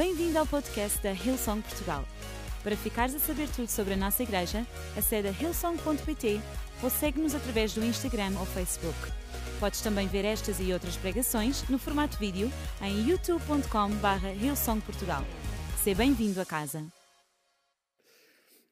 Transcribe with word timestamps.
Bem-vindo 0.00 0.38
ao 0.38 0.46
podcast 0.46 0.98
da 1.02 1.12
Hillsong 1.12 1.60
Portugal. 1.60 2.06
Para 2.62 2.74
ficares 2.74 3.14
a 3.14 3.18
saber 3.18 3.46
tudo 3.54 3.68
sobre 3.68 3.92
a 3.92 3.96
nossa 3.98 4.22
igreja, 4.22 4.66
acede 4.96 5.28
a 5.28 5.30
hillsong.pt 5.30 6.40
ou 6.82 6.88
segue-nos 6.88 7.34
através 7.34 7.74
do 7.74 7.84
Instagram 7.84 8.32
ou 8.38 8.46
Facebook. 8.46 8.96
Podes 9.60 9.82
também 9.82 10.08
ver 10.08 10.24
estas 10.24 10.58
e 10.58 10.72
outras 10.72 10.96
pregações 10.96 11.68
no 11.68 11.78
formato 11.78 12.16
vídeo 12.16 12.50
em 12.80 13.10
youtube.com.br 13.10 14.42
hillsongportugal. 14.42 15.22
Seja 15.84 15.98
bem-vindo 15.98 16.40
a 16.40 16.46
casa. 16.46 16.82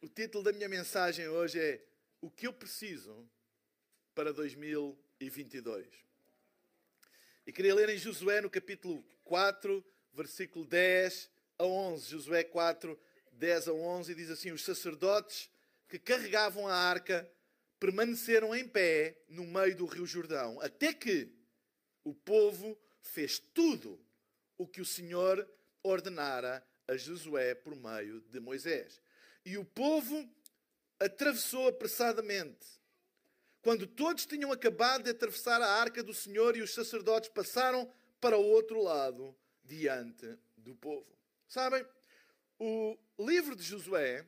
O 0.00 0.08
título 0.08 0.42
da 0.42 0.52
minha 0.54 0.66
mensagem 0.66 1.28
hoje 1.28 1.60
é 1.60 1.84
O 2.22 2.30
que 2.30 2.46
eu 2.46 2.54
preciso 2.54 3.28
para 4.14 4.32
2022. 4.32 5.86
E 7.46 7.52
queria 7.52 7.74
ler 7.74 7.90
em 7.90 7.98
Josué 7.98 8.40
no 8.40 8.48
capítulo 8.48 9.04
4, 9.24 9.84
versículo 10.18 10.64
10 10.64 11.30
a 11.58 11.64
11. 11.64 12.10
Josué 12.10 12.42
4, 12.42 12.98
10 13.32 13.68
a 13.68 13.72
11, 13.72 14.12
e 14.12 14.14
diz 14.14 14.30
assim: 14.30 14.50
Os 14.50 14.64
sacerdotes 14.64 15.48
que 15.88 15.98
carregavam 15.98 16.66
a 16.66 16.74
arca 16.74 17.30
permaneceram 17.78 18.54
em 18.54 18.66
pé 18.66 19.16
no 19.28 19.44
meio 19.44 19.76
do 19.76 19.86
rio 19.86 20.04
Jordão, 20.04 20.60
até 20.60 20.92
que 20.92 21.32
o 22.04 22.12
povo 22.12 22.76
fez 23.00 23.38
tudo 23.38 23.98
o 24.56 24.66
que 24.66 24.80
o 24.80 24.84
Senhor 24.84 25.48
ordenara 25.82 26.66
a 26.88 26.96
Josué 26.96 27.54
por 27.54 27.76
meio 27.76 28.20
de 28.22 28.40
Moisés. 28.40 29.00
E 29.44 29.56
o 29.56 29.64
povo 29.64 30.28
atravessou 30.98 31.68
apressadamente. 31.68 32.66
Quando 33.62 33.86
todos 33.86 34.26
tinham 34.26 34.50
acabado 34.50 35.04
de 35.04 35.10
atravessar 35.10 35.62
a 35.62 35.74
arca 35.74 36.02
do 36.02 36.12
Senhor 36.12 36.56
e 36.56 36.62
os 36.62 36.74
sacerdotes 36.74 37.30
passaram 37.30 37.90
para 38.20 38.36
o 38.36 38.44
outro 38.44 38.82
lado, 38.82 39.36
diante 39.68 40.38
do 40.56 40.74
povo. 40.74 41.06
Sabem, 41.46 41.86
o 42.58 42.98
livro 43.18 43.54
de 43.54 43.62
Josué, 43.62 44.26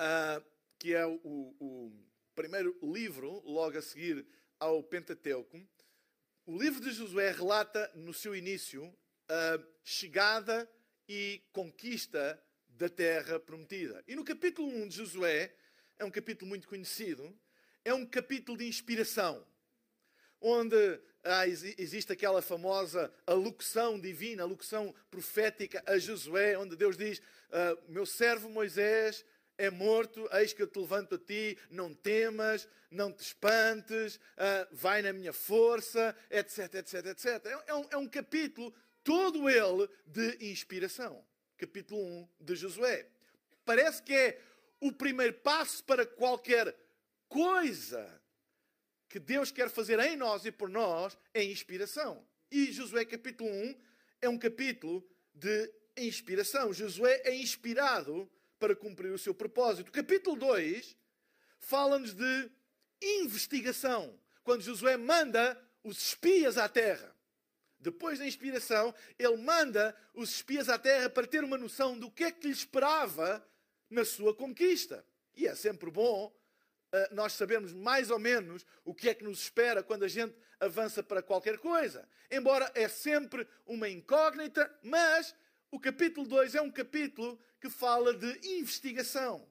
uh, 0.00 0.44
que 0.78 0.92
é 0.92 1.06
o, 1.06 1.54
o, 1.60 1.92
primeiro 2.34 2.76
livro, 2.82 3.40
logo 3.46 3.78
a 3.78 3.82
seguir 3.82 4.26
ao 4.58 4.82
Pentateuco, 4.82 5.58
o 6.44 6.60
livro 6.60 6.80
de 6.80 6.90
Josué 6.90 7.30
relata 7.30 7.90
no 7.94 8.12
seu 8.12 8.34
início 8.34 8.92
a 9.28 9.58
chegada 9.84 10.70
e 11.08 11.42
conquista 11.52 12.42
da 12.68 12.88
terra 12.88 13.40
prometida. 13.40 14.04
E 14.06 14.14
no 14.14 14.24
capítulo 14.24 14.68
1 14.68 14.88
de 14.88 14.96
Josué, 14.96 15.54
é 15.98 16.04
um 16.04 16.10
capítulo 16.10 16.48
muito 16.48 16.68
conhecido, 16.68 17.34
é 17.84 17.94
um 17.94 18.04
capítulo 18.04 18.58
de 18.58 18.66
inspiração 18.66 19.46
onde 20.40 21.00
ah, 21.26 21.46
existe 21.48 22.12
aquela 22.12 22.40
famosa 22.40 23.12
alocução 23.26 23.98
divina, 23.98 24.44
alocução 24.44 24.94
profética 25.10 25.82
a 25.84 25.98
Josué, 25.98 26.56
onde 26.56 26.76
Deus 26.76 26.96
diz: 26.96 27.20
ah, 27.50 27.76
Meu 27.88 28.06
servo 28.06 28.48
Moisés 28.48 29.24
é 29.58 29.68
morto, 29.68 30.28
eis 30.32 30.52
que 30.52 30.62
eu 30.62 30.68
te 30.68 30.78
levanto 30.78 31.16
a 31.16 31.18
ti, 31.18 31.58
não 31.68 31.92
temas, 31.92 32.68
não 32.90 33.12
te 33.12 33.22
espantes, 33.22 34.20
ah, 34.36 34.68
vai 34.70 35.02
na 35.02 35.12
minha 35.12 35.32
força, 35.32 36.14
etc, 36.30 36.74
etc, 36.74 37.06
etc. 37.06 37.46
É, 37.66 37.74
um, 37.74 37.86
é 37.90 37.96
um 37.96 38.08
capítulo, 38.08 38.72
todo 39.02 39.50
ele, 39.50 39.88
de 40.06 40.50
inspiração. 40.50 41.24
Capítulo 41.58 42.00
1 42.00 42.28
de 42.40 42.54
Josué. 42.54 43.06
Parece 43.64 44.00
que 44.00 44.12
é 44.14 44.40
o 44.80 44.92
primeiro 44.92 45.34
passo 45.34 45.82
para 45.82 46.06
qualquer 46.06 46.72
coisa 47.28 48.20
que 49.08 49.18
Deus 49.18 49.50
quer 49.50 49.70
fazer 49.70 49.98
em 50.00 50.16
nós 50.16 50.44
e 50.44 50.52
por 50.52 50.68
nós 50.68 51.16
é 51.32 51.42
inspiração. 51.44 52.26
E 52.50 52.72
Josué 52.72 53.04
capítulo 53.04 53.50
1 53.50 53.74
é 54.22 54.28
um 54.28 54.38
capítulo 54.38 55.06
de 55.34 55.72
inspiração. 55.96 56.72
Josué 56.72 57.22
é 57.24 57.34
inspirado 57.34 58.30
para 58.58 58.74
cumprir 58.74 59.12
o 59.12 59.18
seu 59.18 59.34
propósito. 59.34 59.92
capítulo 59.92 60.36
2 60.36 60.96
fala-nos 61.58 62.14
de 62.14 62.50
investigação. 63.02 64.18
Quando 64.42 64.62
Josué 64.62 64.96
manda 64.96 65.60
os 65.82 66.08
espias 66.08 66.58
à 66.58 66.68
terra. 66.68 67.14
Depois 67.78 68.18
da 68.18 68.26
inspiração, 68.26 68.94
ele 69.18 69.36
manda 69.36 69.96
os 70.14 70.30
espias 70.30 70.68
à 70.68 70.78
terra 70.78 71.08
para 71.08 71.26
ter 71.26 71.44
uma 71.44 71.58
noção 71.58 71.98
do 71.98 72.10
que 72.10 72.24
é 72.24 72.32
que 72.32 72.46
lhe 72.46 72.52
esperava 72.52 73.46
na 73.88 74.04
sua 74.04 74.34
conquista. 74.34 75.04
E 75.34 75.46
é 75.46 75.54
sempre 75.54 75.90
bom 75.90 76.34
nós 77.12 77.32
sabemos 77.32 77.72
mais 77.72 78.10
ou 78.10 78.18
menos 78.18 78.66
o 78.84 78.94
que 78.94 79.08
é 79.08 79.14
que 79.14 79.24
nos 79.24 79.40
espera 79.40 79.82
quando 79.82 80.04
a 80.04 80.08
gente 80.08 80.34
avança 80.60 81.02
para 81.02 81.22
qualquer 81.22 81.58
coisa. 81.58 82.08
Embora 82.30 82.70
é 82.74 82.88
sempre 82.88 83.46
uma 83.66 83.88
incógnita, 83.88 84.72
mas 84.82 85.34
o 85.70 85.78
capítulo 85.78 86.26
2 86.26 86.54
é 86.54 86.60
um 86.60 86.70
capítulo 86.70 87.38
que 87.60 87.68
fala 87.68 88.14
de 88.14 88.48
investigação. 88.58 89.48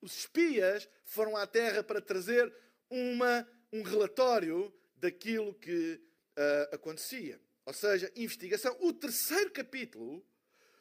Os 0.00 0.18
espias 0.18 0.88
foram 1.04 1.36
à 1.36 1.46
Terra 1.46 1.82
para 1.82 2.00
trazer 2.00 2.52
uma, 2.90 3.48
um 3.72 3.82
relatório 3.82 4.72
daquilo 4.96 5.54
que 5.54 6.00
uh, 6.36 6.74
acontecia. 6.74 7.40
Ou 7.64 7.72
seja, 7.72 8.12
investigação. 8.14 8.76
O 8.80 8.92
terceiro 8.92 9.50
capítulo 9.50 10.24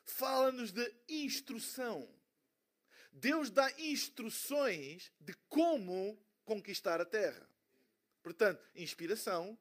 fala-nos 0.04 0.72
de 0.72 0.94
instrução. 1.10 2.08
Deus 3.16 3.50
dá 3.50 3.72
instruções 3.80 5.10
de 5.22 5.34
como 5.48 6.22
conquistar 6.44 7.00
a 7.00 7.06
terra. 7.06 7.50
Portanto, 8.22 8.62
inspiração, 8.76 9.58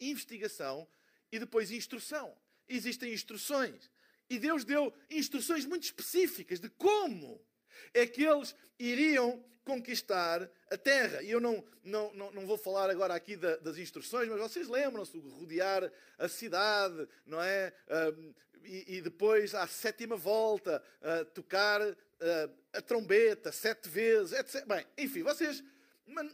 investigação 0.00 0.88
e 1.30 1.38
depois 1.38 1.72
instrução. 1.72 2.32
Existem 2.68 3.12
instruções. 3.12 3.90
E 4.30 4.38
Deus 4.38 4.64
deu 4.64 4.94
instruções 5.10 5.66
muito 5.66 5.82
específicas 5.82 6.60
de 6.60 6.68
como 6.70 7.44
é 7.92 8.06
que 8.06 8.22
eles 8.22 8.54
iriam 8.78 9.44
conquistar 9.64 10.48
a 10.70 10.76
terra. 10.76 11.22
E 11.22 11.30
eu 11.30 11.40
não, 11.40 11.64
não, 11.82 12.12
não, 12.14 12.30
não 12.30 12.46
vou 12.46 12.56
falar 12.56 12.88
agora 12.88 13.14
aqui 13.14 13.36
da, 13.36 13.56
das 13.56 13.78
instruções, 13.78 14.28
mas 14.28 14.38
vocês 14.38 14.68
lembram-se 14.68 15.20
de 15.20 15.28
rodear 15.28 15.90
a 16.18 16.28
cidade, 16.28 17.08
não 17.26 17.42
é? 17.42 17.72
Uh, 17.88 18.34
e, 18.64 18.96
e, 18.96 19.00
depois, 19.00 19.54
à 19.54 19.66
sétima 19.66 20.16
volta, 20.16 20.82
uh, 21.00 21.24
tocar 21.26 21.80
uh, 22.22 22.54
a 22.72 22.80
trombeta 22.80 23.52
sete 23.52 23.88
vezes, 23.88 24.32
etc. 24.32 24.66
Bem, 24.66 24.86
enfim, 24.96 25.22
vocês. 25.22 25.62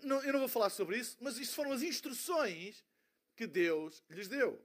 Não, 0.03 0.22
eu 0.25 0.32
não 0.32 0.41
vou 0.41 0.49
falar 0.49 0.71
sobre 0.71 0.99
isso, 0.99 1.16
mas 1.21 1.38
isso 1.38 1.54
foram 1.54 1.72
as 1.72 1.82
instruções 1.82 2.84
que 3.37 3.47
Deus 3.47 4.03
lhes 4.09 4.28
deu. 4.28 4.60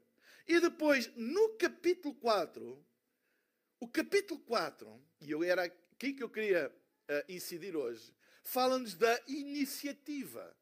E 0.47 0.59
depois, 0.59 1.11
no 1.16 1.50
capítulo 1.57 2.16
4, 2.16 2.85
o 3.79 3.88
capítulo 3.88 4.39
4, 4.41 5.01
e 5.22 5.31
eu 5.31 5.44
era 5.44 5.63
aqui 5.63 6.13
que 6.13 6.23
eu 6.23 6.29
queria 6.29 6.69
uh, 6.69 7.31
incidir 7.31 7.75
hoje, 7.75 8.13
fala-nos 8.44 8.94
da 8.95 9.22
iniciativa. 9.28 10.55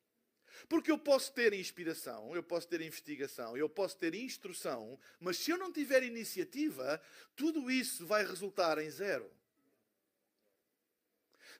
Porque 0.67 0.91
eu 0.91 0.97
posso 0.97 1.33
ter 1.33 1.53
inspiração, 1.53 2.35
eu 2.35 2.43
posso 2.43 2.67
ter 2.67 2.81
investigação, 2.81 3.57
eu 3.57 3.69
posso 3.69 3.97
ter 3.97 4.13
instrução, 4.13 4.99
mas 5.19 5.38
se 5.38 5.51
eu 5.51 5.57
não 5.57 5.72
tiver 5.72 6.03
iniciativa, 6.03 7.01
tudo 7.35 7.72
isso 7.72 8.05
vai 8.05 8.25
resultar 8.25 8.78
em 8.78 8.89
zero. 8.89 9.31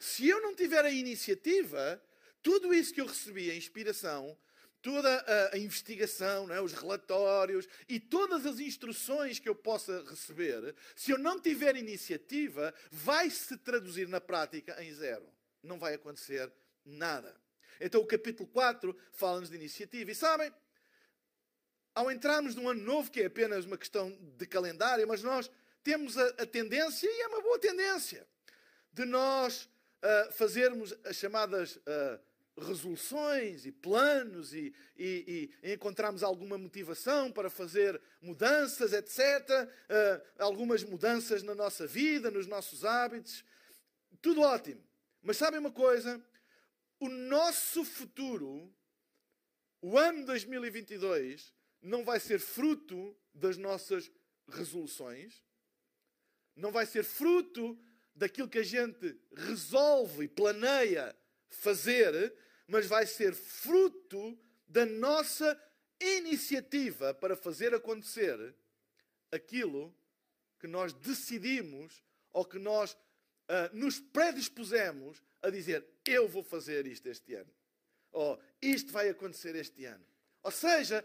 Se 0.02 0.28
eu 0.28 0.42
não 0.42 0.56
tiver 0.56 0.84
a 0.84 0.90
iniciativa, 0.90 2.04
tudo 2.42 2.74
isso 2.74 2.92
que 2.92 3.00
eu 3.00 3.06
recebi, 3.06 3.52
a 3.52 3.56
inspiração, 3.56 4.36
toda 4.82 5.52
a, 5.54 5.58
investigação, 5.60 6.52
é? 6.52 6.60
os 6.60 6.74
relatórios 6.74 7.68
e 7.88 8.00
todas 8.00 8.48
as 8.48 8.60
instruções 8.60 9.38
que 9.38 9.48
eu 9.48 9.54
possa 9.54 10.04
receber, 10.10 10.74
se 10.96 11.12
eu 11.12 11.20
não 11.20 11.40
tiver 11.40 11.76
iniciativa, 11.76 12.74
vai 12.90 13.30
se 13.30 13.56
traduzir 13.58 14.08
na 14.08 14.20
prática 14.20 14.84
em 14.84 14.92
zero. 14.92 15.32
Não 15.62 15.78
vai 15.78 15.94
acontecer 15.94 16.52
nada. 16.84 17.40
Então 17.80 18.02
o 18.02 18.08
capítulo 18.08 18.50
4 18.50 18.98
fala-nos 19.12 19.52
de 19.52 19.56
iniciativa. 19.56 20.10
E 20.10 20.16
sabem, 20.16 20.52
ao 21.94 22.12
entrarmos 22.12 22.56
num 22.56 22.68
ano 22.68 22.82
novo, 22.82 23.12
que 23.12 23.22
é 23.22 23.28
apenas 23.28 23.66
uma 23.66 23.78
questão 23.78 24.10
de 24.36 24.48
calendário, 24.48 25.08
mas 25.08 25.22
nós 25.22 25.52
temos 25.84 26.18
a, 26.18 26.28
a 26.40 26.46
tendência, 26.48 27.08
e 27.08 27.22
é 27.22 27.28
uma 27.28 27.42
boa 27.42 27.60
tendência, 27.60 28.28
de 28.92 29.06
nós 29.06 29.70
uh, 30.02 30.32
fazermos 30.32 30.94
as 31.06 31.16
chamadas 31.16 31.76
uh, 31.78 32.20
resoluções 32.58 33.66
e 33.66 33.72
planos 33.72 34.54
e, 34.54 34.74
e, 34.98 35.52
e, 35.64 35.74
encontrarmos 35.74 36.24
alguma 36.24 36.58
motivação 36.58 37.32
para 37.32 37.50
fazer 37.50 38.00
mudanças, 38.22 38.94
etc. 38.94 39.20
Uh, 39.20 40.22
algumas 40.40 40.84
mudanças 40.84 41.44
na 41.44 41.56
nossa 41.56 41.88
vida, 41.88 42.30
nos 42.30 42.48
nossos 42.48 42.84
hábitos. 42.84 43.44
Tudo 44.22 44.42
ótimo. 44.42 44.84
Mas 45.22 45.38
sabem 45.38 45.60
uma 45.60 45.72
coisa? 45.72 46.24
O 47.00 47.10
nosso 47.10 47.84
futuro, 47.84 48.72
o 49.82 49.98
ano 49.98 50.26
2022, 50.26 51.54
não 51.82 52.04
vai 52.04 52.20
ser 52.20 52.40
fruto 52.40 53.18
das 53.34 53.58
nossas 53.58 54.12
resoluções, 54.48 55.44
não 56.56 56.72
vai 56.72 56.86
ser 56.86 57.04
fruto 57.04 57.80
daquilo 58.16 58.50
que 58.50 58.60
a 58.60 58.64
gente 58.64 59.18
resolve 59.34 60.26
e 60.26 60.28
planeia 60.28 61.16
fazer, 61.50 62.34
mas 62.68 62.86
vai 62.86 63.06
ser 63.06 63.34
fruto 63.34 64.38
da 64.68 64.86
nossa 64.86 65.60
iniciativa 66.00 67.14
para 67.14 67.36
fazer 67.36 67.74
acontecer 67.74 68.56
aquilo 69.32 69.96
que 70.60 70.68
nós 70.68 70.94
decidimos 70.94 72.04
ou 72.32 72.46
que 72.46 72.60
nós 72.60 72.94
uh, 72.94 73.74
nos 73.74 74.00
predispusemos 74.00 75.22
a 75.42 75.50
dizer: 75.50 75.86
Eu 76.06 76.28
vou 76.28 76.44
fazer 76.44 76.88
isto 76.88 77.08
este 77.08 77.34
ano. 77.34 77.52
Ou 78.12 78.40
isto 78.62 78.92
vai 78.92 79.10
acontecer 79.10 79.56
este 79.56 79.86
ano. 79.86 80.06
Ou 80.44 80.52
seja, 80.52 81.04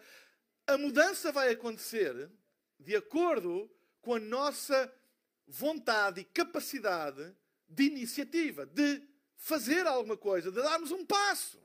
a 0.67 0.77
mudança 0.77 1.31
vai 1.31 1.51
acontecer 1.51 2.31
de 2.79 2.97
acordo 2.97 3.71
com 4.01 4.15
a 4.15 4.21
nossa 4.21 4.93
vontade 5.47 6.21
e 6.21 6.25
capacidade 6.25 7.35
de 7.69 7.85
iniciativa, 7.85 8.67
de 8.67 9.03
fazer 9.37 9.87
alguma 9.87 10.17
coisa, 10.17 10.51
de 10.51 10.63
darmos 10.63 10.91
um 10.91 11.05
passo. 11.05 11.63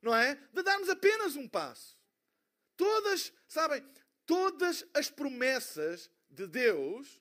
Não 0.00 0.14
é? 0.14 0.34
De 0.52 0.62
darmos 0.62 0.88
apenas 0.88 1.36
um 1.36 1.48
passo. 1.48 1.98
Todas, 2.76 3.32
sabem, 3.48 3.86
todas 4.26 4.84
as 4.92 5.10
promessas 5.10 6.10
de 6.30 6.46
Deus, 6.46 7.20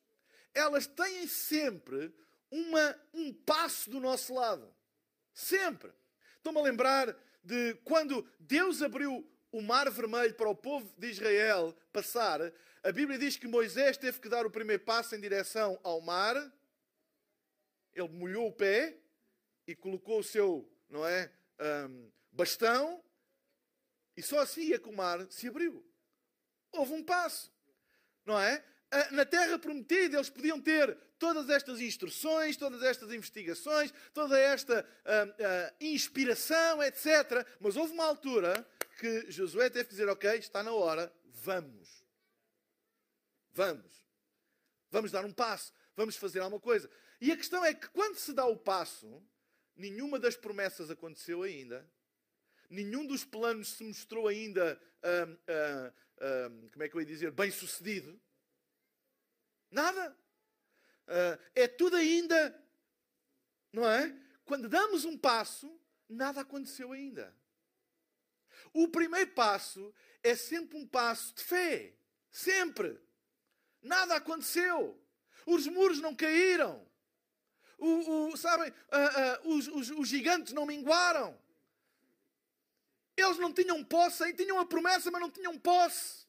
elas 0.54 0.88
têm 0.88 1.28
sempre 1.28 2.14
uma, 2.52 3.00
um 3.14 3.34
passo 3.34 3.90
do 3.90 4.00
nosso 4.00 4.34
lado. 4.34 4.74
Sempre. 5.34 5.92
Estou-me 6.38 6.60
a 6.60 6.64
lembrar 6.64 7.16
de 7.44 7.74
quando 7.84 8.28
Deus 8.40 8.82
abriu 8.82 9.28
o 9.54 9.62
mar 9.62 9.90
vermelho 9.90 10.34
para 10.34 10.50
o 10.50 10.56
povo 10.56 10.92
de 10.98 11.08
Israel 11.08 11.74
passar, 11.94 12.42
a 12.82 12.92
Bíblia 12.92 13.20
diz 13.20 13.38
que 13.38 13.48
Moisés 13.48 13.96
teve 13.96 14.20
que 14.20 14.28
dar 14.28 14.46
o 14.46 14.52
primeiro 14.52 14.84
passo 14.84 15.16
em 15.16 15.22
direção 15.22 15.80
ao 15.84 16.02
mar. 16.02 16.36
Ele 17.94 18.10
molhou 18.10 18.48
o 18.48 18.52
pé 18.52 18.98
e 19.68 19.76
colocou 19.76 20.20
o 20.20 20.24
seu, 20.24 20.68
não 20.90 21.08
é, 21.08 21.32
um, 21.88 22.12
bastão 22.32 23.02
e 24.18 24.24
só 24.24 24.40
assim 24.40 24.74
é 24.74 24.80
que 24.80 24.90
o 24.90 24.96
mar 24.96 25.26
se 25.30 25.48
abriu. 25.48 25.86
Houve 26.72 26.94
um 26.94 27.04
passo, 27.04 27.54
não 28.26 28.40
é? 28.40 28.64
Na 29.12 29.26
terra 29.26 29.58
prometida 29.58 30.18
eles 30.18 30.30
podiam 30.30 30.60
ter 30.60 30.96
todas 31.18 31.50
estas 31.50 31.80
instruções, 31.80 32.58
todas 32.58 32.84
estas 32.84 33.12
investigações, 33.12 33.94
toda 34.14 34.38
esta 34.38 34.82
uh, 34.82 35.30
uh, 35.30 35.76
inspiração, 35.80 36.84
etc. 36.84 37.48
Mas 37.60 37.76
houve 37.76 37.94
uma 37.94 38.06
altura 38.06 38.68
que 39.04 39.30
Josué 39.30 39.70
teve 39.70 39.84
que 39.84 39.90
dizer: 39.90 40.08
Ok, 40.08 40.34
está 40.38 40.64
na 40.64 40.72
hora, 40.72 41.14
vamos. 41.26 42.06
Vamos. 43.52 44.08
Vamos 44.90 45.12
dar 45.12 45.26
um 45.26 45.34
passo, 45.34 45.74
vamos 45.94 46.16
fazer 46.16 46.40
alguma 46.40 46.62
coisa. 46.62 46.90
E 47.20 47.30
a 47.30 47.36
questão 47.36 47.66
é 47.66 47.74
que 47.74 47.90
quando 47.90 48.16
se 48.16 48.32
dá 48.32 48.46
o 48.46 48.56
passo, 48.56 49.22
nenhuma 49.76 50.18
das 50.18 50.38
promessas 50.38 50.90
aconteceu 50.90 51.44
ainda, 51.44 51.86
nenhum 52.70 53.06
dos 53.06 53.26
planos 53.26 53.74
se 53.74 53.84
mostrou 53.84 54.28
ainda, 54.28 54.80
hum, 55.04 55.34
hum, 55.34 55.92
hum, 56.22 56.70
como 56.72 56.84
é 56.84 56.88
que 56.88 56.96
eu 56.96 57.02
ia 57.02 57.08
dizer, 57.08 57.32
bem 57.32 57.52
sucedido. 57.52 58.18
Nada. 59.70 60.16
Uh, 61.08 61.38
é 61.54 61.68
tudo 61.68 61.98
ainda, 61.98 62.58
não 63.74 63.86
é? 63.90 64.16
Quando 64.46 64.70
damos 64.70 65.04
um 65.04 65.18
passo, 65.18 65.78
nada 66.08 66.40
aconteceu 66.40 66.94
ainda. 66.94 67.36
O 68.74 68.88
primeiro 68.88 69.32
passo 69.32 69.94
é 70.24 70.36
sempre 70.36 70.78
um 70.78 70.88
passo 70.88 71.34
de 71.36 71.44
fé. 71.44 71.94
Sempre. 72.32 73.00
Nada 73.82 74.16
aconteceu. 74.16 75.00
Os 75.46 75.68
muros 75.68 76.00
não 76.00 76.16
caíram. 76.16 76.86
O, 77.78 78.30
o 78.30 78.38
sabem, 78.38 78.70
uh, 78.70 78.74
uh, 78.74 79.56
os, 79.56 79.68
os, 79.68 79.90
os 79.92 80.08
gigantes 80.08 80.54
não 80.54 80.66
minguaram. 80.66 81.38
Eles 83.16 83.38
não 83.38 83.54
tinham 83.54 83.84
posse, 83.84 84.34
tinham 84.34 84.60
a 84.60 84.66
promessa, 84.66 85.12
mas 85.12 85.22
não 85.22 85.30
tinham 85.30 85.60
posse. 85.60 86.26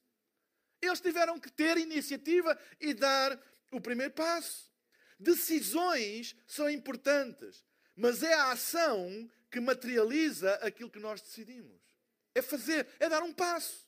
Eles 0.83 1.01
tiveram 1.01 1.41
que 1.41 1.51
ter 1.51 1.79
iniciativa 1.79 2.59
e 2.79 2.93
dar 2.93 3.41
o 3.71 3.81
primeiro 3.81 4.13
passo. 4.13 4.71
Decisões 5.19 6.37
são 6.47 6.69
importantes, 6.69 7.65
mas 7.97 8.23
é 8.23 8.35
a 8.35 8.53
ação 8.53 9.31
que 9.51 9.61
materializa 9.61 10.55
aquilo 10.57 10.91
que 10.91 10.99
nós 10.99 11.23
decidimos. 11.23 11.81
É 12.35 12.43
fazer, 12.43 12.87
é 12.99 13.09
dar 13.09 13.23
um 13.23 13.33
passo. 13.33 13.87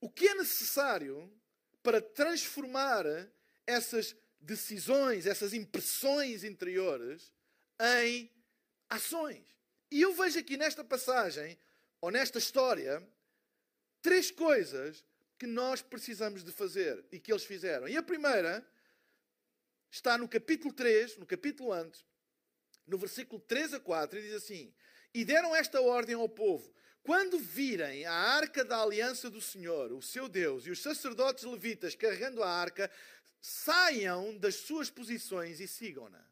O 0.00 0.10
que 0.10 0.28
é 0.28 0.34
necessário 0.34 1.32
para 1.82 2.00
transformar 2.00 3.04
essas 3.66 4.14
decisões, 4.40 5.26
essas 5.26 5.54
impressões 5.54 6.44
interiores 6.44 7.32
em 7.80 8.30
ações? 8.90 9.44
E 9.90 10.02
eu 10.02 10.12
vejo 10.12 10.38
aqui 10.38 10.56
nesta 10.56 10.82
passagem, 10.82 11.58
ou 12.00 12.10
nesta 12.10 12.38
história, 12.38 13.06
três 14.02 14.30
coisas 14.30 15.04
que 15.38 15.46
nós 15.46 15.80
precisamos 15.80 16.44
de 16.44 16.52
fazer 16.52 17.04
e 17.10 17.18
que 17.18 17.32
eles 17.32 17.44
fizeram. 17.44 17.88
E 17.88 17.96
a 17.96 18.02
primeira 18.02 18.66
está 19.90 20.18
no 20.18 20.28
capítulo 20.28 20.72
3, 20.72 21.16
no 21.16 21.26
capítulo 21.26 21.72
antes, 21.72 22.04
no 22.86 22.98
versículo 22.98 23.40
3 23.40 23.74
a 23.74 23.80
4, 23.80 24.18
e 24.18 24.22
diz 24.22 24.34
assim: 24.34 24.74
E 25.14 25.24
deram 25.24 25.54
esta 25.54 25.80
ordem 25.80 26.14
ao 26.14 26.28
povo: 26.28 26.74
quando 27.04 27.38
virem 27.38 28.06
a 28.06 28.14
arca 28.14 28.64
da 28.64 28.82
aliança 28.82 29.28
do 29.28 29.40
Senhor, 29.40 29.92
o 29.92 30.00
seu 30.00 30.26
Deus, 30.26 30.66
e 30.66 30.70
os 30.70 30.80
sacerdotes 30.80 31.44
levitas 31.44 31.94
carregando 31.94 32.42
a 32.42 32.48
arca, 32.48 32.90
saiam 33.42 34.34
das 34.38 34.54
suas 34.54 34.88
posições 34.88 35.60
e 35.60 35.68
sigam-na. 35.68 36.24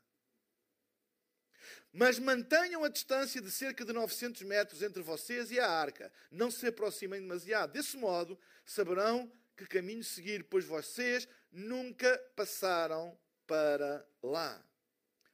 Mas 1.92 2.18
mantenham 2.18 2.82
a 2.84 2.88
distância 2.88 3.38
de 3.38 3.50
cerca 3.50 3.84
de 3.84 3.92
900 3.92 4.40
metros 4.44 4.80
entre 4.80 5.02
vocês 5.02 5.50
e 5.50 5.60
a 5.60 5.70
arca. 5.70 6.10
Não 6.30 6.50
se 6.50 6.66
aproximem 6.66 7.20
demasiado. 7.20 7.72
Desse 7.74 7.98
modo, 7.98 8.40
saberão 8.64 9.30
que 9.54 9.66
caminho 9.66 10.02
seguir, 10.02 10.42
pois 10.44 10.64
vocês 10.64 11.28
nunca 11.50 12.16
passaram 12.34 13.14
para 13.46 14.08
lá. 14.22 14.64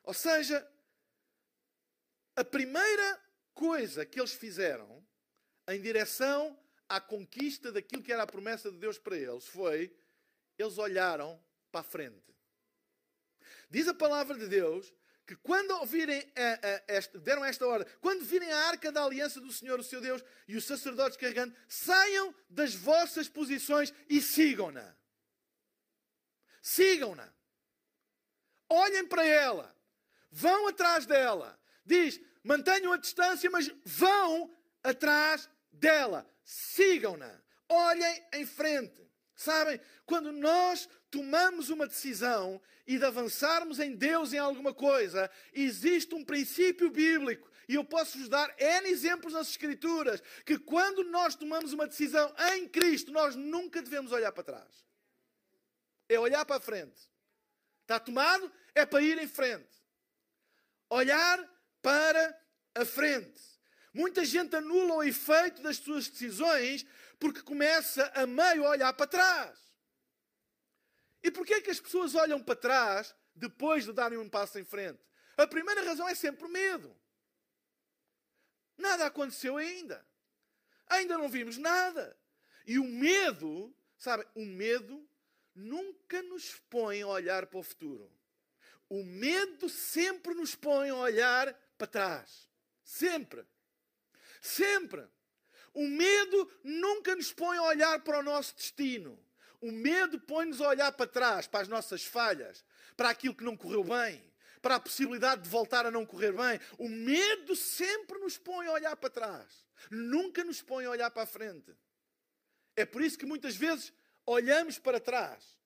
Ou 0.02 0.12
seja, 0.12 0.68
a 2.34 2.42
primeira 2.42 3.22
coisa 3.54 4.04
que 4.04 4.18
eles 4.18 4.32
fizeram 4.32 4.97
em 5.68 5.80
direção 5.80 6.58
à 6.88 7.00
conquista 7.00 7.70
daquilo 7.70 8.02
que 8.02 8.12
era 8.12 8.22
a 8.22 8.26
promessa 8.26 8.70
de 8.70 8.78
Deus 8.78 8.98
para 8.98 9.16
eles 9.16 9.46
foi 9.46 9.94
eles 10.58 10.76
olharam 10.78 11.40
para 11.70 11.80
a 11.80 11.84
frente. 11.84 12.34
Diz 13.70 13.86
a 13.86 13.94
palavra 13.94 14.36
de 14.36 14.48
Deus 14.48 14.92
que 15.26 15.36
quando 15.36 15.72
ouvirem 15.72 16.26
deram 17.22 17.44
esta 17.44 17.66
ordem, 17.66 17.86
quando 18.00 18.24
virem 18.24 18.50
a 18.50 18.66
arca 18.68 18.90
da 18.90 19.04
aliança 19.04 19.40
do 19.40 19.52
Senhor, 19.52 19.78
o 19.78 19.84
seu 19.84 20.00
Deus, 20.00 20.24
e 20.48 20.56
os 20.56 20.64
sacerdotes 20.64 21.18
carregando, 21.18 21.54
saiam 21.68 22.34
das 22.48 22.74
vossas 22.74 23.28
posições 23.28 23.92
e 24.08 24.22
sigam-na. 24.22 24.96
Sigam-na. 26.62 27.30
Olhem 28.70 29.06
para 29.06 29.24
ela. 29.24 29.76
Vão 30.30 30.66
atrás 30.66 31.04
dela. 31.04 31.60
Diz: 31.84 32.18
mantenham 32.42 32.92
a 32.92 32.96
distância, 32.96 33.50
mas 33.50 33.70
vão 33.84 34.50
atrás 34.82 35.48
dela. 35.72 36.28
Sigam-na. 36.44 37.40
Olhem 37.68 38.24
em 38.34 38.46
frente. 38.46 39.08
Sabem, 39.34 39.80
quando 40.04 40.32
nós 40.32 40.88
tomamos 41.10 41.70
uma 41.70 41.86
decisão 41.86 42.60
e 42.86 42.98
de 42.98 43.04
avançarmos 43.04 43.78
em 43.78 43.94
Deus 43.94 44.32
em 44.32 44.38
alguma 44.38 44.74
coisa, 44.74 45.30
existe 45.52 46.14
um 46.14 46.24
princípio 46.24 46.90
bíblico. 46.90 47.48
E 47.68 47.74
eu 47.74 47.84
posso 47.84 48.18
vos 48.18 48.28
dar 48.28 48.52
N 48.58 48.88
exemplos 48.88 49.34
nas 49.34 49.50
Escrituras 49.50 50.22
que 50.44 50.58
quando 50.58 51.04
nós 51.04 51.36
tomamos 51.36 51.72
uma 51.72 51.86
decisão 51.86 52.34
em 52.54 52.66
Cristo, 52.66 53.12
nós 53.12 53.36
nunca 53.36 53.82
devemos 53.82 54.10
olhar 54.10 54.32
para 54.32 54.42
trás. 54.42 54.86
É 56.08 56.18
olhar 56.18 56.44
para 56.46 56.56
a 56.56 56.60
frente. 56.60 56.98
Está 57.82 58.00
tomado? 58.00 58.50
É 58.74 58.86
para 58.86 59.02
ir 59.02 59.18
em 59.18 59.28
frente. 59.28 59.68
Olhar 60.88 61.38
para 61.82 62.42
a 62.74 62.84
frente. 62.84 63.57
Muita 63.92 64.24
gente 64.24 64.54
anula 64.54 64.94
o 64.94 65.02
efeito 65.02 65.62
das 65.62 65.76
suas 65.76 66.08
decisões 66.08 66.84
porque 67.18 67.42
começa 67.42 68.06
a 68.14 68.26
meio 68.26 68.64
olhar 68.64 68.92
para 68.92 69.06
trás. 69.06 69.58
E 71.22 71.30
porquê 71.30 71.54
é 71.54 71.60
que 71.60 71.70
as 71.70 71.80
pessoas 71.80 72.14
olham 72.14 72.42
para 72.42 72.54
trás 72.54 73.14
depois 73.34 73.84
de 73.84 73.92
darem 73.92 74.18
um 74.18 74.28
passo 74.28 74.58
em 74.58 74.64
frente? 74.64 75.00
A 75.36 75.46
primeira 75.46 75.82
razão 75.82 76.08
é 76.08 76.14
sempre 76.14 76.48
medo. 76.48 76.94
Nada 78.76 79.06
aconteceu 79.06 79.56
ainda. 79.56 80.06
Ainda 80.86 81.18
não 81.18 81.28
vimos 81.28 81.58
nada. 81.58 82.16
E 82.66 82.78
o 82.78 82.84
medo, 82.84 83.74
sabe, 83.96 84.26
o 84.34 84.44
medo 84.44 85.08
nunca 85.54 86.22
nos 86.22 86.54
põe 86.70 87.02
a 87.02 87.08
olhar 87.08 87.46
para 87.46 87.58
o 87.58 87.62
futuro. 87.62 88.10
O 88.88 89.02
medo 89.02 89.68
sempre 89.68 90.34
nos 90.34 90.54
põe 90.54 90.90
a 90.90 90.94
olhar 90.94 91.52
para 91.76 91.86
trás. 91.86 92.48
Sempre. 92.82 93.44
Sempre. 94.40 95.06
O 95.74 95.86
medo 95.86 96.50
nunca 96.64 97.14
nos 97.14 97.32
põe 97.32 97.56
a 97.58 97.62
olhar 97.62 98.00
para 98.00 98.18
o 98.18 98.22
nosso 98.22 98.54
destino. 98.56 99.18
O 99.60 99.70
medo 99.70 100.20
põe-nos 100.20 100.60
a 100.60 100.68
olhar 100.68 100.92
para 100.92 101.06
trás, 101.06 101.46
para 101.46 101.60
as 101.60 101.68
nossas 101.68 102.04
falhas, 102.04 102.64
para 102.96 103.10
aquilo 103.10 103.34
que 103.34 103.44
não 103.44 103.56
correu 103.56 103.82
bem, 103.84 104.32
para 104.62 104.76
a 104.76 104.80
possibilidade 104.80 105.42
de 105.42 105.48
voltar 105.48 105.84
a 105.84 105.90
não 105.90 106.06
correr 106.06 106.32
bem. 106.32 106.60
O 106.78 106.88
medo 106.88 107.56
sempre 107.56 108.18
nos 108.18 108.38
põe 108.38 108.66
a 108.66 108.72
olhar 108.72 108.96
para 108.96 109.10
trás, 109.10 109.66
nunca 109.90 110.44
nos 110.44 110.62
põe 110.62 110.84
a 110.84 110.90
olhar 110.90 111.10
para 111.10 111.24
a 111.24 111.26
frente. 111.26 111.74
É 112.76 112.86
por 112.86 113.02
isso 113.02 113.18
que 113.18 113.26
muitas 113.26 113.56
vezes 113.56 113.92
olhamos 114.24 114.78
para 114.78 115.00
trás. 115.00 115.58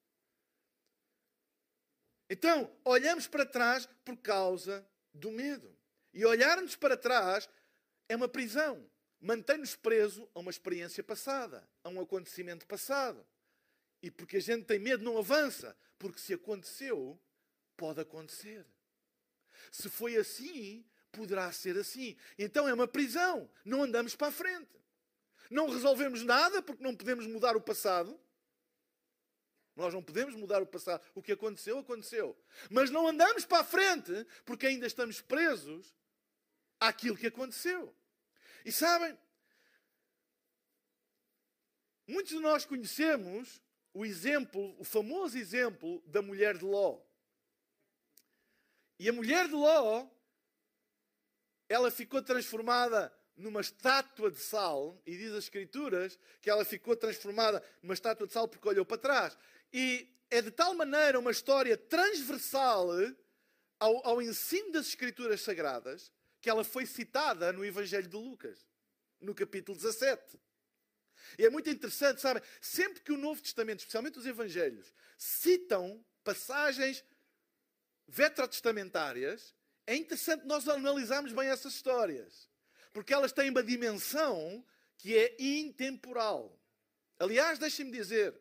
Então, 2.31 2.75
olhamos 2.83 3.26
para 3.26 3.45
trás 3.45 3.87
por 4.05 4.17
causa 4.17 4.87
do 5.12 5.31
medo. 5.31 5.76
E 6.14 6.25
olharmos 6.25 6.76
para 6.76 6.97
trás 6.97 7.49
é 8.09 8.16
uma 8.16 8.28
prisão. 8.28 8.88
Mantém-nos 9.21 9.76
preso 9.76 10.28
a 10.35 10.40
uma 10.40 10.50
experiência 10.50 11.02
passada, 11.02 11.68
a 11.85 11.88
um 11.88 12.00
acontecimento 12.00 12.66
passado. 12.66 13.25
E 14.02 14.11
porque 14.11 14.38
a 14.38 14.40
gente 14.40 14.64
tem 14.64 14.78
medo, 14.78 15.04
não 15.04 15.16
avança. 15.16 15.76
Porque 15.99 16.18
se 16.18 16.35
aconteceu, 16.35 17.21
pode 17.76 18.00
acontecer. 18.00 18.66
Se 19.71 19.88
foi 19.88 20.16
assim, 20.16 20.85
poderá 21.12 21.52
ser 21.52 21.78
assim. 21.78 22.16
Então 22.37 22.66
é 22.66 22.75
uma 22.75 22.88
prisão. 22.88 23.49
Não 23.64 23.85
andamos 23.85 24.16
para 24.16 24.28
a 24.28 24.32
frente. 24.32 24.82
Não 25.49 25.71
resolvemos 25.71 26.23
nada 26.25 26.61
porque 26.62 26.82
não 26.82 26.97
podemos 26.97 27.26
mudar 27.26 27.56
o 27.56 27.61
passado. 27.61 28.18
Nós 29.76 29.94
não 29.94 30.02
podemos 30.02 30.35
mudar 30.35 30.61
o 30.61 30.66
passado. 30.66 31.02
O 31.14 31.23
que 31.23 31.32
aconteceu, 31.32 31.78
aconteceu. 31.78 32.37
Mas 32.71 32.90
não 32.90 33.06
andamos 33.06 33.44
para 33.44 33.61
a 33.61 33.64
frente 33.64 34.26
porque 34.44 34.66
ainda 34.66 34.87
estamos 34.87 35.21
presos 35.21 35.94
àquilo 36.82 37.16
que 37.16 37.28
aconteceu. 37.28 37.94
E 38.64 38.72
sabem, 38.72 39.16
muitos 42.06 42.32
de 42.32 42.40
nós 42.40 42.64
conhecemos 42.64 43.62
o 43.94 44.04
exemplo, 44.04 44.74
o 44.78 44.84
famoso 44.84 45.38
exemplo 45.38 46.02
da 46.06 46.20
mulher 46.20 46.58
de 46.58 46.64
Ló. 46.64 47.00
E 48.98 49.08
a 49.08 49.12
mulher 49.12 49.46
de 49.46 49.54
Ló, 49.54 50.08
ela 51.68 51.90
ficou 51.90 52.20
transformada 52.22 53.12
numa 53.36 53.60
estátua 53.60 54.30
de 54.30 54.38
sal, 54.38 55.00
e 55.06 55.16
diz 55.16 55.32
as 55.32 55.44
Escrituras 55.44 56.18
que 56.40 56.50
ela 56.50 56.64
ficou 56.64 56.96
transformada 56.96 57.64
numa 57.82 57.94
estátua 57.94 58.26
de 58.26 58.32
sal 58.32 58.48
porque 58.48 58.68
olhou 58.68 58.84
para 58.84 58.98
trás. 58.98 59.38
E 59.72 60.08
é 60.30 60.42
de 60.42 60.50
tal 60.50 60.74
maneira 60.74 61.18
uma 61.18 61.30
história 61.30 61.76
transversal 61.76 62.88
ao, 63.78 64.06
ao 64.06 64.22
ensino 64.22 64.72
das 64.72 64.88
Escrituras 64.88 65.40
Sagradas 65.42 66.12
que 66.42 66.50
ela 66.50 66.64
foi 66.64 66.84
citada 66.84 67.52
no 67.52 67.64
Evangelho 67.64 68.08
de 68.08 68.16
Lucas, 68.16 68.66
no 69.20 69.32
capítulo 69.32 69.78
17. 69.78 70.38
E 71.38 71.46
é 71.46 71.49
muito 71.49 71.70
interessante, 71.70 72.20
sabem? 72.20 72.42
Sempre 72.61 73.00
que 73.00 73.12
o 73.12 73.16
Novo 73.16 73.40
Testamento, 73.40 73.78
especialmente 73.78 74.18
os 74.18 74.26
Evangelhos, 74.26 74.92
citam 75.16 76.04
passagens 76.25 77.04
vetrotestamentárias, 78.08 79.54
é 79.87 79.94
interessante 79.94 80.44
nós 80.44 80.68
analisarmos 80.68 81.32
bem 81.32 81.49
essas 81.49 81.75
histórias. 81.75 82.50
Porque 82.92 83.14
elas 83.14 83.32
têm 83.32 83.49
uma 83.49 83.62
dimensão 83.62 84.66
que 84.99 85.16
é 85.16 85.37
intemporal. 85.38 86.61
Aliás, 87.20 87.56
deixem-me 87.61 87.92
dizer, 87.92 88.37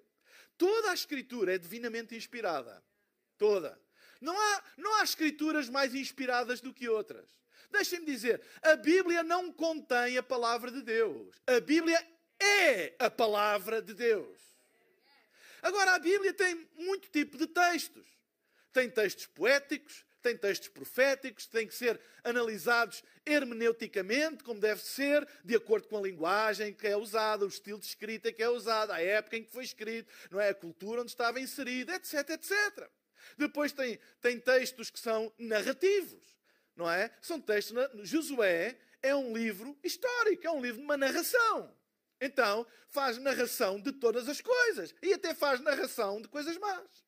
toda 0.58 0.89
a 0.89 0.93
Escritura 0.96 1.53
é 1.53 1.60
divinamente 1.60 2.15
inspirada. 2.15 2.84
Toda. 3.38 3.79
Não 4.20 4.38
há, 4.38 4.63
não 4.75 4.96
há 4.96 5.03
escrituras 5.03 5.70
mais 5.70 5.93
inspiradas 5.93 6.62
do 6.62 6.74
que 6.74 6.89
outras. 6.89 7.40
Deixem-me 7.70 8.06
dizer, 8.06 8.41
a 8.62 8.75
Bíblia 8.75 9.24
não 9.24 9.51
contém 9.51 10.18
a 10.18 10.24
palavra 10.24 10.72
de 10.72 10.82
Deus. 10.82 11.36
A 11.46 11.60
Bíblia 11.60 12.00
é 12.39 12.96
a 13.00 13.10
palavra 13.10 13.82
de 13.82 13.94
Deus. 13.94 14.39
Agora, 15.62 15.94
a 15.94 16.00
Bíblia 16.00 16.34
tem 16.34 16.68
muito 16.75 17.10
tipo 17.10 17.38
de 17.38 17.48
textos. 17.48 18.08
Tem 18.74 18.89
textos 18.89 19.27
poéticos, 19.27 20.06
tem 20.22 20.38
textos 20.38 20.70
proféticos, 20.70 21.46
têm 21.46 21.68
que 21.68 21.75
ser 21.75 22.00
analisados 22.24 23.03
hermeneuticamente, 23.25 24.44
como 24.44 24.60
deve 24.60 24.82
ser, 24.82 25.27
de 25.44 25.56
acordo 25.56 25.88
com 25.88 25.98
a 25.98 26.01
linguagem 26.01 26.74
que 26.74 26.88
é 26.88 26.96
usada, 26.96 27.46
o 27.46 27.50
estilo 27.50 27.80
de 27.80 27.86
escrita 27.86 28.32
que 28.32 28.41
é 28.41 28.50
usado, 28.50 28.91
a 28.91 29.01
época 29.01 29.38
em 29.38 29.44
que 29.44 29.51
foi 29.51 29.63
escrito, 29.63 30.12
não 30.30 30.39
é? 30.39 30.50
a 30.50 30.56
cultura 30.56 31.01
onde 31.01 31.12
estava 31.12 31.39
inserido, 31.39 31.91
etc, 31.91 32.30
etc. 32.30 32.89
Depois 33.38 33.72
tem, 33.72 34.00
tem 34.22 34.39
textos 34.39 34.89
que 34.89 35.00
são 35.00 35.32
narrativos 35.38 36.32
não 36.82 36.90
é? 36.90 37.12
São 37.22 37.40
textos. 37.40 37.78
Josué 38.04 38.78
é 39.02 39.16
um 39.16 39.36
livro 39.36 39.78
histórico, 39.84 40.46
é 40.46 40.52
um 40.52 40.62
livro 40.62 40.80
de 40.80 40.84
uma 40.84 40.98
narração. 40.98 41.74
Então, 42.20 42.68
faz 42.90 43.18
narração 43.18 43.80
de 43.80 43.92
todas 43.92 44.28
as 44.28 44.42
coisas 44.42 44.94
e 45.02 45.14
até 45.14 45.34
faz 45.34 45.60
narração 45.60 46.22
de 46.22 46.28
coisas 46.28 46.58
más. 46.58 47.06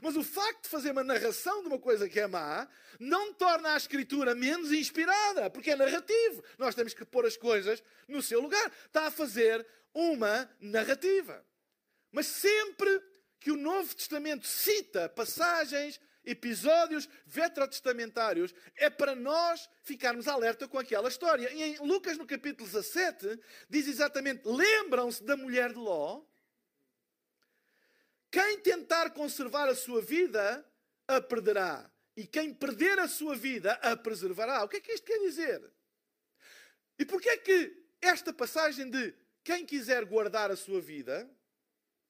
Mas 0.00 0.16
o 0.16 0.22
facto 0.22 0.64
de 0.64 0.68
fazer 0.68 0.92
uma 0.92 1.04
narração 1.04 1.62
de 1.62 1.68
uma 1.68 1.78
coisa 1.78 2.08
que 2.08 2.18
é 2.18 2.26
má 2.26 2.68
não 2.98 3.32
torna 3.34 3.74
a 3.74 3.76
escritura 3.76 4.34
menos 4.34 4.72
inspirada, 4.72 5.50
porque 5.50 5.72
é 5.72 5.76
narrativo. 5.76 6.42
Nós 6.58 6.74
temos 6.74 6.94
que 6.94 7.04
pôr 7.04 7.26
as 7.26 7.36
coisas 7.36 7.82
no 8.08 8.22
seu 8.22 8.40
lugar. 8.40 8.72
Está 8.86 9.06
a 9.06 9.10
fazer 9.10 9.66
uma 9.92 10.48
narrativa. 10.60 11.44
Mas 12.10 12.26
sempre 12.26 13.02
que 13.40 13.50
o 13.50 13.56
Novo 13.56 13.94
Testamento 13.94 14.46
cita 14.46 15.08
passagens 15.08 16.00
episódios 16.24 17.08
vetrotestamentários 17.26 18.54
é 18.76 18.88
para 18.88 19.14
nós 19.14 19.68
ficarmos 19.82 20.26
alerta 20.26 20.66
com 20.66 20.78
aquela 20.78 21.08
história. 21.08 21.52
E 21.52 21.62
em 21.62 21.78
Lucas, 21.78 22.16
no 22.16 22.26
capítulo 22.26 22.68
17, 22.68 23.40
diz 23.68 23.86
exatamente: 23.86 24.42
lembram-se 24.44 25.22
da 25.22 25.36
mulher 25.36 25.72
de 25.72 25.78
Ló? 25.78 26.22
Quem 28.30 28.58
tentar 28.60 29.10
conservar 29.10 29.68
a 29.68 29.74
sua 29.76 30.02
vida, 30.02 30.66
a 31.06 31.20
perderá. 31.20 31.90
E 32.16 32.26
quem 32.26 32.54
perder 32.54 32.98
a 32.98 33.08
sua 33.08 33.34
vida, 33.34 33.72
a 33.74 33.96
preservará. 33.96 34.64
O 34.64 34.68
que 34.68 34.76
é 34.76 34.80
que 34.80 34.92
isto 34.92 35.06
quer 35.06 35.18
dizer? 35.18 35.62
E 36.98 37.04
porquê 37.04 37.28
é 37.30 37.36
que 37.36 37.84
esta 38.00 38.32
passagem 38.32 38.88
de 38.88 39.14
quem 39.42 39.66
quiser 39.66 40.04
guardar 40.04 40.50
a 40.50 40.56
sua 40.56 40.80
vida, 40.80 41.28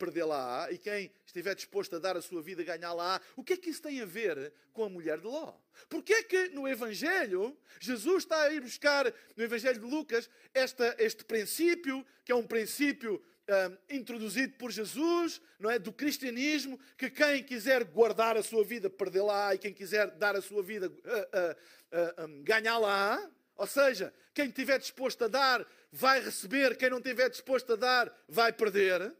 perdê-la-á, 0.04 0.70
e 0.70 0.76
quem 0.76 1.10
estiver 1.24 1.54
disposto 1.54 1.96
a 1.96 1.98
dar 1.98 2.16
a 2.16 2.22
sua 2.22 2.42
vida, 2.42 2.62
ganhá-la-á. 2.62 3.20
O 3.34 3.42
que 3.42 3.54
é 3.54 3.56
que 3.56 3.70
isso 3.70 3.80
tem 3.80 4.00
a 4.02 4.04
ver 4.04 4.52
com 4.72 4.84
a 4.84 4.88
mulher 4.88 5.18
de 5.18 5.26
Ló? 5.26 5.54
Porque 5.88 6.12
é 6.12 6.22
que 6.22 6.48
no 6.48 6.68
Evangelho, 6.68 7.56
Jesus 7.80 8.24
está 8.24 8.42
a 8.42 8.52
ir 8.52 8.60
buscar, 8.60 9.12
no 9.36 9.42
Evangelho 9.42 9.80
de 9.80 9.86
Lucas, 9.86 10.28
esta, 10.52 10.94
este 10.98 11.24
princípio, 11.24 12.04
que 12.24 12.32
é 12.32 12.34
um 12.34 12.46
princípio 12.46 13.22
um, 13.48 13.96
introduzido 13.96 14.54
por 14.54 14.70
Jesus, 14.70 15.40
não 15.58 15.70
é? 15.70 15.78
Do 15.78 15.92
cristianismo, 15.92 16.78
que 16.98 17.08
quem 17.08 17.42
quiser 17.42 17.84
guardar 17.84 18.36
a 18.36 18.42
sua 18.42 18.62
vida, 18.62 18.90
perdê-la-á, 18.90 19.54
e 19.54 19.58
quem 19.58 19.72
quiser 19.72 20.10
dar 20.12 20.36
a 20.36 20.42
sua 20.42 20.62
vida, 20.62 20.88
uh, 20.88 20.92
uh, 20.92 22.22
uh, 22.22 22.26
um. 22.26 23.32
Ou 23.56 23.66
seja, 23.66 24.12
quem 24.34 24.48
estiver 24.48 24.78
disposto 24.78 25.24
a 25.24 25.28
dar, 25.28 25.66
vai 25.90 26.20
receber, 26.20 26.76
quem 26.76 26.90
não 26.90 26.98
estiver 26.98 27.30
disposto 27.30 27.72
a 27.72 27.76
dar, 27.76 28.24
vai 28.28 28.52
perder. 28.52 29.14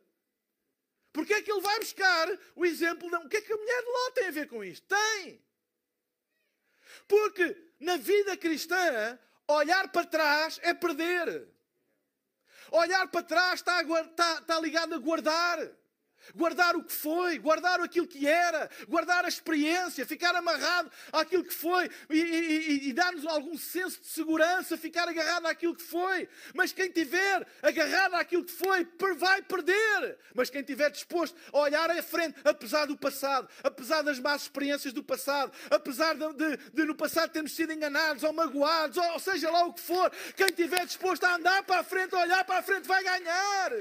Porque 1.15 1.33
é 1.33 1.41
que 1.41 1.51
ele 1.51 1.61
vai 1.61 1.79
buscar 1.79 2.29
o 2.57 2.67
exemplo 2.67 3.09
de. 3.09 3.17
O 3.19 3.29
que 3.29 3.37
é 3.37 3.41
que 3.41 3.53
a 3.53 3.57
mulher 3.57 3.81
de 3.83 3.89
Ló 3.89 4.11
tem 4.11 4.27
a 4.27 4.31
ver 4.33 4.49
com 4.49 4.65
isto? 4.65 4.85
Tem! 4.89 5.41
Porque 7.07 7.57
na 7.79 7.97
vida 7.97 8.37
cristã, 8.37 9.17
olhar 9.47 9.93
para 9.93 10.05
trás 10.07 10.59
é 10.61 10.75
perder. 10.75 11.49
Olhar 12.73 13.07
para 13.07 13.23
trás 13.23 13.61
está, 13.61 13.81
está, 13.81 14.39
está 14.41 14.59
ligado 14.59 14.93
a 14.97 14.99
guardar 14.99 15.71
guardar 16.35 16.77
o 16.77 16.85
que 16.85 16.93
foi, 16.93 17.39
guardar 17.39 17.81
aquilo 17.81 18.07
que 18.07 18.27
era, 18.27 18.71
guardar 18.89 19.25
a 19.25 19.29
experiência, 19.29 20.07
ficar 20.07 20.35
amarrado 20.35 20.91
àquilo 21.13 21.45
que 21.45 21.55
foi 21.55 21.91
e, 22.11 22.19
e, 22.19 22.89
e 22.89 22.93
dar-nos 22.93 23.27
algum 23.27 23.57
senso 23.57 24.01
de 24.01 24.07
segurança, 24.07 24.77
ficar 24.77 25.09
agarrado 25.09 25.47
àquilo 25.47 25.75
que 25.75 25.83
foi. 25.83 26.29
Mas 26.55 26.73
quem 26.73 26.91
tiver 26.91 27.47
agarrado 27.63 28.15
àquilo 28.15 28.45
que 28.45 28.53
foi, 28.53 28.87
vai 29.17 29.43
perder. 29.43 30.19
Mas 30.35 30.51
quem 30.51 30.63
tiver 30.63 30.91
disposto 30.91 31.37
a 31.53 31.59
olhar 31.59 31.91
à 31.91 32.03
frente, 32.03 32.37
apesar 32.45 32.87
do 32.87 32.97
passado, 32.97 33.49
apesar 33.63 34.03
das 34.03 34.19
más 34.19 34.43
experiências 34.43 34.93
do 34.93 35.03
passado, 35.03 35.53
apesar 35.71 36.15
de, 36.15 36.33
de, 36.35 36.57
de 36.73 36.85
no 36.85 36.95
passado 36.95 37.31
termos 37.31 37.55
sido 37.55 37.73
enganados 37.73 38.23
ou 38.23 38.33
magoados, 38.33 38.97
ou, 38.97 39.13
ou 39.13 39.19
seja 39.19 39.51
lá 39.51 39.65
o 39.65 39.73
que 39.73 39.81
for, 39.81 40.11
quem 40.37 40.49
tiver 40.49 40.85
disposto 40.87 41.25
a 41.25 41.37
andar 41.37 41.63
para 41.65 41.81
a 41.81 41.85
frente, 41.85 42.15
a 42.15 42.21
olhar 42.21 42.45
para 42.45 42.59
a 42.59 42.63
frente, 42.63 42.87
vai 42.87 43.03
ganhar. 43.03 43.73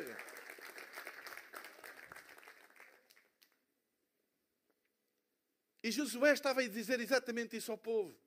E 5.83 5.91
Josué 5.91 6.31
estava 6.31 6.61
a 6.61 6.67
dizer 6.67 6.99
exatamente 7.01 7.57
isso 7.57 7.71
ao 7.71 7.77
povo. 7.77 8.17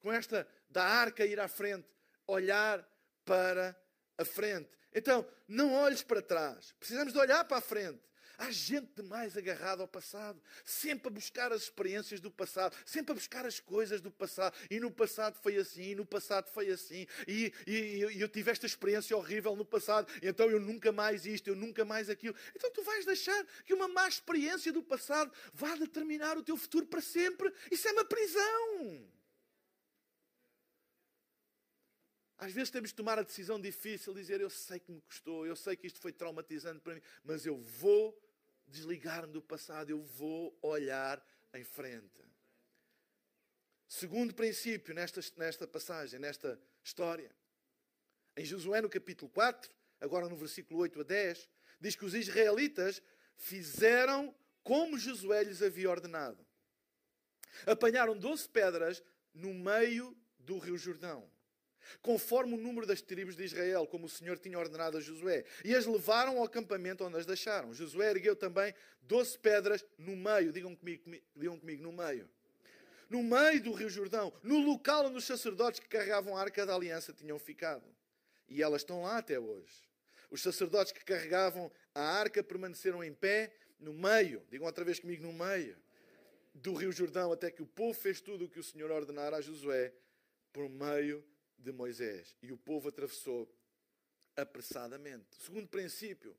Com 0.00 0.12
esta 0.12 0.46
da 0.68 0.84
arca 0.84 1.26
ir 1.26 1.40
à 1.40 1.48
frente, 1.48 1.88
olhar 2.26 2.88
para 3.24 3.76
a 4.16 4.24
frente. 4.24 4.70
Então, 4.94 5.28
não 5.48 5.74
olhes 5.74 6.02
para 6.02 6.22
trás. 6.22 6.72
Precisamos 6.78 7.12
de 7.12 7.18
olhar 7.18 7.44
para 7.44 7.58
a 7.58 7.60
frente. 7.60 8.00
Há 8.40 8.50
gente 8.50 8.90
demais 8.96 9.36
agarrada 9.36 9.82
ao 9.82 9.86
passado, 9.86 10.40
sempre 10.64 11.08
a 11.08 11.10
buscar 11.10 11.52
as 11.52 11.64
experiências 11.64 12.20
do 12.20 12.30
passado, 12.30 12.74
sempre 12.86 13.12
a 13.12 13.14
buscar 13.14 13.44
as 13.44 13.60
coisas 13.60 14.00
do 14.00 14.10
passado. 14.10 14.56
E 14.70 14.80
no 14.80 14.90
passado 14.90 15.36
foi 15.42 15.58
assim, 15.58 15.90
e 15.90 15.94
no 15.94 16.06
passado 16.06 16.48
foi 16.48 16.70
assim, 16.70 17.06
e, 17.28 17.52
e, 17.66 18.06
e 18.14 18.18
eu 18.18 18.30
tive 18.30 18.50
esta 18.50 18.64
experiência 18.64 19.14
horrível 19.14 19.54
no 19.54 19.64
passado, 19.64 20.10
então 20.22 20.50
eu 20.50 20.58
nunca 20.58 20.90
mais 20.90 21.26
isto, 21.26 21.48
eu 21.48 21.54
nunca 21.54 21.84
mais 21.84 22.08
aquilo. 22.08 22.34
Então 22.56 22.72
tu 22.72 22.82
vais 22.82 23.04
deixar 23.04 23.44
que 23.66 23.74
uma 23.74 23.86
má 23.86 24.08
experiência 24.08 24.72
do 24.72 24.82
passado 24.82 25.30
vá 25.52 25.76
determinar 25.76 26.38
o 26.38 26.42
teu 26.42 26.56
futuro 26.56 26.86
para 26.86 27.02
sempre. 27.02 27.52
Isso 27.70 27.88
é 27.88 27.92
uma 27.92 28.06
prisão. 28.06 29.06
Às 32.38 32.52
vezes 32.52 32.70
temos 32.70 32.88
de 32.88 32.96
tomar 32.96 33.18
a 33.18 33.22
decisão 33.22 33.60
difícil, 33.60 34.14
dizer: 34.14 34.40
Eu 34.40 34.48
sei 34.48 34.80
que 34.80 34.90
me 34.90 35.02
custou, 35.02 35.44
eu 35.44 35.54
sei 35.54 35.76
que 35.76 35.86
isto 35.86 36.00
foi 36.00 36.10
traumatizante 36.10 36.80
para 36.80 36.94
mim, 36.94 37.02
mas 37.22 37.44
eu 37.44 37.58
vou 37.58 38.18
desligar-me 38.70 39.32
do 39.32 39.42
passado, 39.42 39.90
eu 39.90 40.02
vou 40.02 40.56
olhar 40.62 41.22
em 41.52 41.64
frente. 41.64 42.22
Segundo 43.88 44.32
princípio 44.32 44.94
nesta, 44.94 45.20
nesta 45.36 45.66
passagem, 45.66 46.20
nesta 46.20 46.58
história. 46.82 47.34
Em 48.36 48.44
Josué, 48.44 48.80
no 48.80 48.88
capítulo 48.88 49.30
4, 49.30 49.70
agora 50.00 50.28
no 50.28 50.36
versículo 50.36 50.80
8 50.80 51.00
a 51.00 51.02
10, 51.02 51.50
diz 51.80 51.96
que 51.96 52.04
os 52.04 52.14
israelitas 52.14 53.02
fizeram 53.36 54.34
como 54.62 54.98
Josué 54.98 55.42
lhes 55.42 55.62
havia 55.62 55.90
ordenado. 55.90 56.46
Apanharam 57.66 58.16
doze 58.16 58.48
pedras 58.48 59.02
no 59.34 59.52
meio 59.52 60.16
do 60.38 60.58
rio 60.58 60.78
Jordão, 60.78 61.28
conforme 62.02 62.54
o 62.54 62.56
número 62.56 62.86
das 62.86 63.00
tribos 63.00 63.36
de 63.36 63.44
Israel, 63.44 63.86
como 63.86 64.06
o 64.06 64.08
Senhor 64.08 64.38
tinha 64.38 64.58
ordenado 64.58 64.96
a 64.96 65.00
Josué, 65.00 65.44
e 65.64 65.74
as 65.74 65.86
levaram 65.86 66.38
ao 66.38 66.44
acampamento 66.44 67.04
onde 67.04 67.16
as 67.16 67.26
deixaram. 67.26 67.74
Josué 67.74 68.10
ergueu 68.10 68.36
também 68.36 68.74
doze 69.02 69.38
pedras 69.38 69.84
no 69.98 70.16
meio, 70.16 70.52
digam 70.52 70.74
comigo, 70.74 71.02
digam 71.34 71.58
comigo, 71.58 71.82
no 71.82 71.92
meio. 71.92 72.28
No 73.08 73.22
meio 73.22 73.62
do 73.62 73.72
rio 73.72 73.90
Jordão, 73.90 74.32
no 74.42 74.58
local 74.60 75.06
onde 75.06 75.16
os 75.16 75.24
sacerdotes 75.24 75.80
que 75.80 75.88
carregavam 75.88 76.36
a 76.36 76.40
arca 76.40 76.64
da 76.64 76.74
aliança 76.74 77.12
tinham 77.12 77.38
ficado. 77.38 77.84
E 78.48 78.62
elas 78.62 78.82
estão 78.82 79.02
lá 79.02 79.18
até 79.18 79.38
hoje. 79.38 79.88
Os 80.30 80.42
sacerdotes 80.42 80.92
que 80.92 81.04
carregavam 81.04 81.72
a 81.92 82.00
arca 82.00 82.42
permaneceram 82.42 83.02
em 83.02 83.12
pé 83.12 83.52
no 83.80 83.92
meio, 83.92 84.42
digam 84.48 84.66
outra 84.66 84.84
vez 84.84 85.00
comigo, 85.00 85.22
no 85.24 85.32
meio 85.32 85.76
do 86.54 86.74
Rio 86.74 86.92
Jordão, 86.92 87.32
até 87.32 87.50
que 87.50 87.62
o 87.62 87.66
povo 87.66 87.94
fez 87.94 88.20
tudo 88.20 88.44
o 88.44 88.48
que 88.48 88.60
o 88.60 88.62
Senhor 88.62 88.90
ordenara 88.90 89.36
a 89.36 89.40
Josué 89.40 89.92
por 90.52 90.68
meio 90.68 91.24
de 91.60 91.72
Moisés. 91.72 92.36
E 92.42 92.52
o 92.52 92.58
povo 92.58 92.88
atravessou 92.88 93.52
apressadamente. 94.36 95.36
Segundo 95.38 95.68
princípio, 95.68 96.36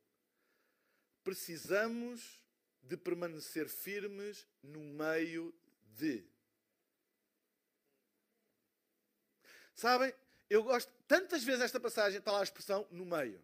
precisamos 1.24 2.42
de 2.82 2.98
permanecer 2.98 3.70
firmes 3.70 4.48
no 4.64 4.80
meio 4.80 5.54
de. 5.96 6.26
Sabem, 9.76 10.14
eu 10.50 10.64
gosto, 10.64 10.92
tantas 11.08 11.44
vezes 11.44 11.62
esta 11.62 11.80
passagem 11.80 12.20
está 12.20 12.32
lá 12.32 12.40
a 12.40 12.44
expressão 12.44 12.88
no 12.92 13.06
meio. 13.06 13.42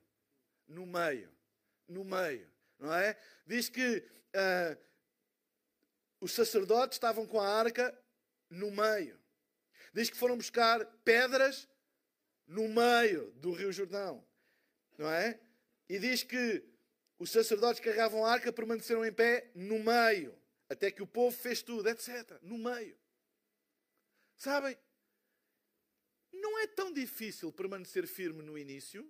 No 0.68 0.86
meio. 0.86 1.32
No 1.88 2.04
meio. 2.04 2.52
Não 2.78 2.94
é? 2.94 3.18
Diz 3.46 3.70
que 3.70 4.00
uh, 4.00 4.78
os 6.20 6.34
sacerdotes 6.34 6.96
estavam 6.96 7.26
com 7.26 7.40
a 7.40 7.48
arca 7.48 7.98
no 8.50 8.72
meio. 8.72 9.20
Diz 9.94 10.10
que 10.10 10.18
foram 10.18 10.38
buscar 10.38 10.86
pedras 11.04 11.68
no 12.48 12.68
meio 12.68 13.32
do 13.34 13.52
Rio 13.52 13.72
Jordão. 13.72 14.26
Não 14.98 15.10
é? 15.10 15.40
E 15.90 16.00
diz 16.00 16.24
que 16.24 16.64
os 17.20 17.32
sacerdotes 17.32 17.80
que 17.80 17.86
carregavam 17.86 18.26
a 18.26 18.32
arca 18.32 18.52
permaneceram 18.52 19.06
em 19.06 19.12
pé 19.12 19.52
no 19.56 19.80
meio. 19.80 20.38
Até 20.70 20.92
que 20.92 21.02
o 21.02 21.08
povo 21.08 21.36
fez 21.36 21.62
tudo, 21.62 21.88
etc. 21.90 22.40
No 22.42 22.58
meio. 22.58 22.98
Sabem? 24.36 24.78
Não 26.32 26.60
é 26.60 26.68
tão 26.68 26.94
difícil 26.94 27.52
permanecer 27.52 28.06
firme 28.06 28.44
no 28.44 28.58
início. 28.58 29.10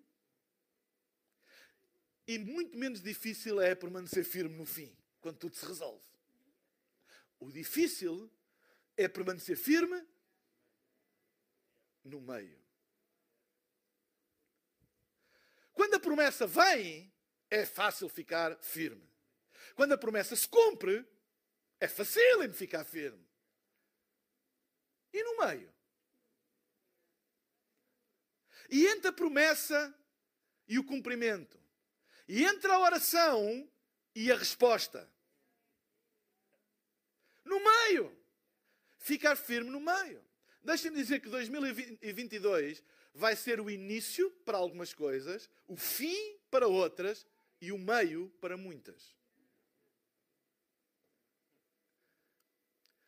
E 2.27 2.38
muito 2.38 2.77
menos 2.77 3.01
difícil 3.01 3.60
é 3.62 3.74
permanecer 3.74 4.24
firme 4.24 4.55
no 4.55 4.65
fim, 4.65 4.96
quando 5.22 5.38
tudo 5.38 5.55
se 5.55 5.65
resolve. 5.65 6.03
O 7.39 7.51
difícil 7.51 8.29
é 8.96 9.07
permanecer 9.07 9.55
firme 9.55 10.05
no 12.08 12.22
meio. 12.22 12.58
Quando 15.74 15.96
a 15.96 16.00
promessa 16.00 16.48
vem, 16.48 17.14
é 17.50 17.66
fácil 17.66 18.10
ficar 18.10 18.58
firme. 18.58 19.08
Quando 19.76 19.94
a 19.94 19.98
promessa 19.98 20.36
se 20.36 20.48
cumpre, 20.48 21.06
é 21.80 21.88
fácil 21.88 22.44
em 22.44 22.52
ficar 22.52 22.84
firme. 22.84 23.26
E 25.14 25.24
no 25.24 25.46
meio? 25.46 25.74
E 28.70 28.88
entre 28.88 29.10
a 29.10 29.14
promessa 29.14 29.96
e 30.68 30.77
o 30.77 30.84
cumprimento? 30.84 31.58
E 32.27 32.44
entre 32.44 32.72
a 32.72 32.79
oração 32.79 33.72
e 34.14 34.31
a 34.31 34.36
resposta? 34.36 35.10
No 37.46 37.64
meio. 37.64 38.16
Ficar 38.98 39.36
firme 39.38 39.70
no 39.70 39.79
meio. 39.79 40.26
Deixem-me 40.68 40.98
dizer 40.98 41.22
que 41.22 41.30
2022 41.30 42.84
vai 43.14 43.38
ser 43.38 43.62
o 43.62 43.70
início 43.70 44.30
para 44.44 44.58
algumas 44.58 44.94
coisas, 44.94 45.50
o 45.66 45.77
fim 45.77 46.38
para 46.51 46.68
outras 46.68 47.25
e 47.62 47.72
o 47.72 47.77
meio 47.77 48.30
para 48.42 48.58
muitas. 48.58 49.16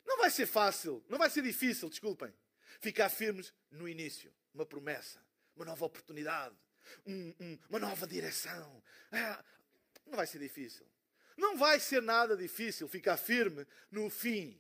Não 0.06 0.18
vai 0.20 0.32
ser 0.32 0.46
fácil, 0.46 1.04
não 1.10 1.18
vai 1.18 1.30
ser 1.30 1.42
difícil, 1.42 1.90
desculpem, 1.90 2.34
ficar 2.80 3.10
firmes 3.10 3.54
no 3.70 3.90
início. 3.90 4.34
Uma 4.54 4.66
promessa, 4.66 5.22
uma 5.54 5.66
nova 5.66 5.84
oportunidade, 5.84 6.56
um, 7.06 7.36
um, 7.42 7.60
uma 7.70 7.80
nova 7.80 8.08
direção. 8.08 8.82
É, 9.12 9.44
não 10.06 10.16
vai 10.16 10.28
ser 10.28 10.40
difícil. 10.40 10.88
Não 11.36 11.58
vai 11.58 11.78
ser 11.82 12.02
nada 12.02 12.38
difícil 12.38 12.88
ficar 12.88 13.18
firme 13.18 13.68
no 13.92 14.10
fim. 14.10 14.58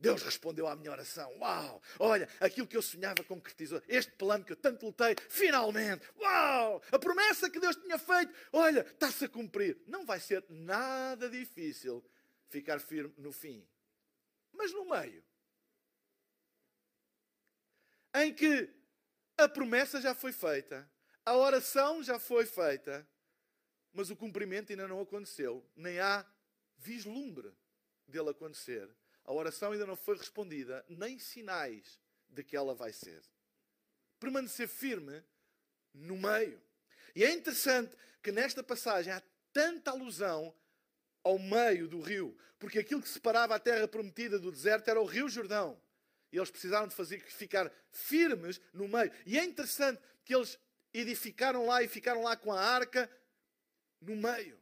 Deus 0.00 0.22
respondeu 0.22 0.66
à 0.66 0.74
minha 0.74 0.90
oração. 0.90 1.30
Uau! 1.38 1.82
Olha, 1.98 2.26
aquilo 2.40 2.66
que 2.66 2.76
eu 2.76 2.80
sonhava 2.80 3.22
concretizou. 3.22 3.82
Este 3.86 4.10
plano 4.12 4.44
que 4.44 4.52
eu 4.52 4.56
tanto 4.56 4.86
lutei, 4.86 5.14
finalmente! 5.28 6.08
Uau! 6.16 6.82
A 6.90 6.98
promessa 6.98 7.50
que 7.50 7.60
Deus 7.60 7.76
tinha 7.76 7.98
feito, 7.98 8.32
olha, 8.50 8.80
está-se 8.80 9.26
a 9.26 9.28
cumprir. 9.28 9.78
Não 9.86 10.06
vai 10.06 10.18
ser 10.18 10.42
nada 10.48 11.28
difícil 11.28 12.02
ficar 12.48 12.80
firme 12.80 13.12
no 13.18 13.30
fim. 13.30 13.68
Mas 14.52 14.72
no 14.72 14.86
meio, 14.88 15.22
em 18.14 18.34
que 18.34 18.74
a 19.36 19.48
promessa 19.48 20.00
já 20.00 20.14
foi 20.14 20.32
feita, 20.32 20.90
a 21.26 21.36
oração 21.36 22.02
já 22.02 22.18
foi 22.18 22.46
feita, 22.46 23.06
mas 23.92 24.10
o 24.10 24.16
cumprimento 24.16 24.72
ainda 24.72 24.88
não 24.88 25.00
aconteceu, 25.00 25.64
nem 25.76 26.00
há 26.00 26.26
vislumbre 26.78 27.52
dele 28.08 28.30
acontecer. 28.30 28.88
A 29.24 29.32
oração 29.32 29.72
ainda 29.72 29.86
não 29.86 29.96
foi 29.96 30.16
respondida, 30.16 30.84
nem 30.88 31.18
sinais 31.18 32.00
de 32.28 32.42
que 32.42 32.56
ela 32.56 32.74
vai 32.74 32.92
ser. 32.92 33.22
Permanecer 34.18 34.68
firme 34.68 35.22
no 35.92 36.16
meio. 36.16 36.60
E 37.14 37.24
é 37.24 37.32
interessante 37.32 37.96
que 38.22 38.32
nesta 38.32 38.62
passagem 38.62 39.12
há 39.12 39.22
tanta 39.52 39.90
alusão 39.90 40.54
ao 41.22 41.38
meio 41.38 41.88
do 41.88 42.00
rio, 42.00 42.36
porque 42.58 42.78
aquilo 42.78 43.02
que 43.02 43.08
separava 43.08 43.54
a 43.54 43.58
terra 43.58 43.86
prometida 43.88 44.38
do 44.38 44.50
deserto 44.50 44.88
era 44.88 45.00
o 45.00 45.06
rio 45.06 45.28
Jordão. 45.28 45.80
E 46.32 46.36
eles 46.36 46.50
precisaram 46.50 46.86
de 46.86 46.94
fazer 46.94 47.20
ficar 47.20 47.70
firmes 47.90 48.60
no 48.72 48.86
meio. 48.86 49.10
E 49.26 49.38
é 49.38 49.44
interessante 49.44 50.00
que 50.24 50.34
eles 50.34 50.58
edificaram 50.92 51.66
lá 51.66 51.82
e 51.82 51.88
ficaram 51.88 52.22
lá 52.22 52.36
com 52.36 52.52
a 52.52 52.60
arca 52.60 53.10
no 54.00 54.16
meio. 54.16 54.58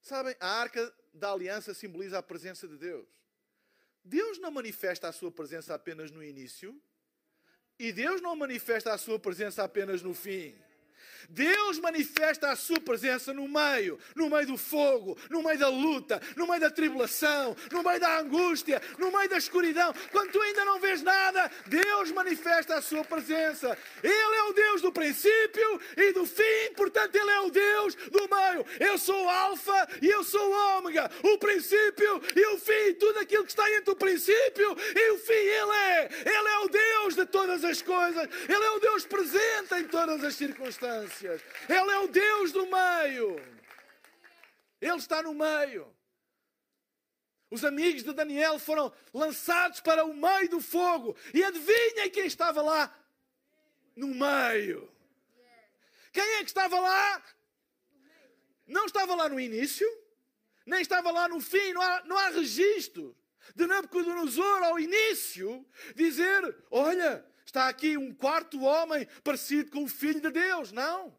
Sabem, 0.00 0.36
a 0.38 0.48
arca 0.48 0.94
da 1.12 1.32
aliança 1.32 1.72
simboliza 1.72 2.18
a 2.18 2.22
presença 2.22 2.68
de 2.68 2.76
Deus. 2.76 3.08
Deus 4.04 4.38
não 4.38 4.50
manifesta 4.50 5.08
a 5.08 5.12
sua 5.12 5.32
presença 5.32 5.74
apenas 5.74 6.10
no 6.10 6.22
início, 6.22 6.78
e 7.78 7.90
Deus 7.92 8.20
não 8.20 8.36
manifesta 8.36 8.92
a 8.92 8.98
sua 8.98 9.18
presença 9.18 9.64
apenas 9.64 10.02
no 10.02 10.14
fim. 10.14 10.54
Deus 11.30 11.78
manifesta 11.78 12.50
a 12.50 12.56
sua 12.56 12.80
presença 12.80 13.32
no 13.32 13.48
meio, 13.48 13.98
no 14.14 14.28
meio 14.30 14.46
do 14.46 14.56
fogo, 14.56 15.16
no 15.30 15.42
meio 15.42 15.58
da 15.58 15.68
luta, 15.68 16.20
no 16.36 16.46
meio 16.46 16.60
da 16.60 16.70
tribulação, 16.70 17.56
no 17.72 17.82
meio 17.82 18.00
da 18.00 18.18
angústia, 18.20 18.80
no 18.98 19.10
meio 19.10 19.28
da 19.28 19.38
escuridão. 19.38 19.94
Quando 20.10 20.32
tu 20.32 20.40
ainda 20.40 20.64
não 20.64 20.80
vês 20.80 21.02
nada, 21.02 21.50
Deus 21.66 22.10
manifesta 22.12 22.76
a 22.76 22.82
sua 22.82 23.04
presença. 23.04 23.76
Ele 24.02 24.36
é 24.36 24.42
o 24.44 24.52
Deus 24.52 24.82
do 24.82 24.92
princípio 24.92 25.80
e 25.96 26.12
do 26.12 26.26
fim, 26.26 26.72
portanto, 26.76 27.14
Ele 27.14 27.30
é 27.30 27.40
o 27.40 27.50
Deus 27.50 27.94
do 27.94 28.28
meio. 28.28 28.66
Eu 28.80 28.98
sou 28.98 29.24
o 29.24 29.28
Alfa 29.28 29.88
e 30.00 30.08
eu 30.08 30.22
sou 30.24 30.48
o 30.48 30.78
Ômega, 30.78 31.10
o 31.22 31.38
princípio 31.38 32.22
e 32.34 32.46
o 32.54 32.58
fim, 32.58 32.94
tudo 32.98 33.18
aquilo 33.18 33.44
que 33.44 33.50
está 33.50 33.70
entre 33.72 33.90
o 33.90 33.96
princípio 33.96 34.76
e 34.94 35.10
o 35.12 35.18
fim, 35.18 35.32
Ele 35.32 35.72
é. 35.72 36.08
Ele 36.24 36.48
é 36.48 36.58
o 36.58 36.68
Deus 36.68 37.14
de 37.14 37.26
todas 37.26 37.64
as 37.64 37.82
coisas, 37.82 38.28
Ele 38.48 38.64
é 38.64 38.70
o 38.70 38.80
Deus 38.80 39.04
presente 39.04 39.74
em 39.74 39.84
todas 39.84 40.22
as 40.22 40.34
circunstâncias. 41.14 41.42
Ele 41.68 41.90
é 41.90 41.98
o 41.98 42.08
Deus 42.08 42.52
do 42.52 42.66
meio. 42.66 43.36
Ele 44.80 44.96
está 44.96 45.22
no 45.22 45.34
meio. 45.34 45.94
Os 47.50 47.64
amigos 47.64 48.02
de 48.02 48.12
Daniel 48.12 48.58
foram 48.58 48.92
lançados 49.12 49.80
para 49.80 50.04
o 50.04 50.14
meio 50.14 50.48
do 50.50 50.60
fogo. 50.60 51.16
E 51.32 51.42
adivinhem 51.44 52.10
quem 52.10 52.26
estava 52.26 52.60
lá? 52.60 52.92
No 53.94 54.08
meio. 54.08 54.90
Quem 56.12 56.22
é 56.34 56.38
que 56.38 56.50
estava 56.50 56.78
lá? 56.78 57.22
Não 58.66 58.86
estava 58.86 59.14
lá 59.14 59.28
no 59.28 59.38
início, 59.38 59.86
nem 60.64 60.80
estava 60.80 61.10
lá 61.10 61.28
no 61.28 61.40
fim, 61.40 61.72
não 61.72 61.82
há, 61.82 62.02
não 62.04 62.16
há 62.16 62.28
registro 62.30 63.14
de 63.54 63.66
Nabucodonosor 63.66 64.62
ao 64.62 64.78
início 64.78 65.66
dizer: 65.94 66.56
Olha, 66.70 67.24
está 67.54 67.68
aqui 67.68 67.96
um 67.96 68.12
quarto 68.12 68.60
homem 68.62 69.06
parecido 69.22 69.70
com 69.70 69.84
o 69.84 69.88
Filho 69.88 70.20
de 70.20 70.30
Deus. 70.30 70.72
Não. 70.72 71.16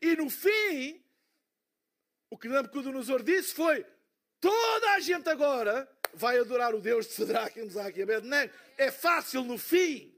E 0.00 0.14
no 0.14 0.30
fim, 0.30 1.04
o 2.30 2.38
que 2.38 2.48
Nabucodonosor 2.48 3.20
disse 3.24 3.52
foi: 3.52 3.84
toda 4.40 4.92
a 4.92 5.00
gente 5.00 5.28
agora 5.28 5.90
vai 6.14 6.38
adorar 6.38 6.72
o 6.72 6.80
Deus 6.80 7.08
de 7.08 7.14
Sadraque, 7.14 7.60
Mesaque 7.60 7.98
e 7.98 8.02
Abednego. 8.04 8.54
É 8.78 8.92
fácil 8.92 9.42
no 9.42 9.58
fim, 9.58 10.16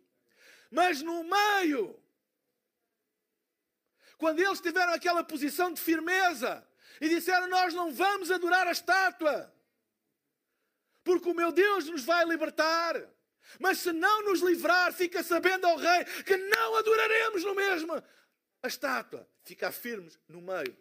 mas 0.70 1.00
no 1.00 1.24
meio, 1.24 1.98
quando 4.18 4.40
eles 4.40 4.60
tiveram 4.60 4.92
aquela 4.92 5.24
posição 5.24 5.72
de 5.72 5.80
firmeza 5.80 6.62
e 7.00 7.08
disseram: 7.08 7.48
Nós 7.48 7.72
não 7.72 7.90
vamos 7.90 8.30
adorar 8.30 8.66
a 8.66 8.72
estátua, 8.72 9.50
porque 11.02 11.30
o 11.30 11.34
meu 11.34 11.50
Deus 11.50 11.86
nos 11.86 12.04
vai 12.04 12.26
libertar. 12.26 13.13
Mas 13.58 13.78
se 13.78 13.92
não 13.92 14.24
nos 14.24 14.40
livrar, 14.40 14.92
fica 14.92 15.22
sabendo 15.22 15.66
ao 15.66 15.76
rei 15.76 16.04
que 16.24 16.36
não 16.36 16.76
adoraremos 16.76 17.44
no 17.44 17.54
mesmo 17.54 18.02
a 18.62 18.68
estátua. 18.68 19.28
Ficar 19.44 19.72
firmes 19.72 20.18
no 20.28 20.40
meio. 20.40 20.76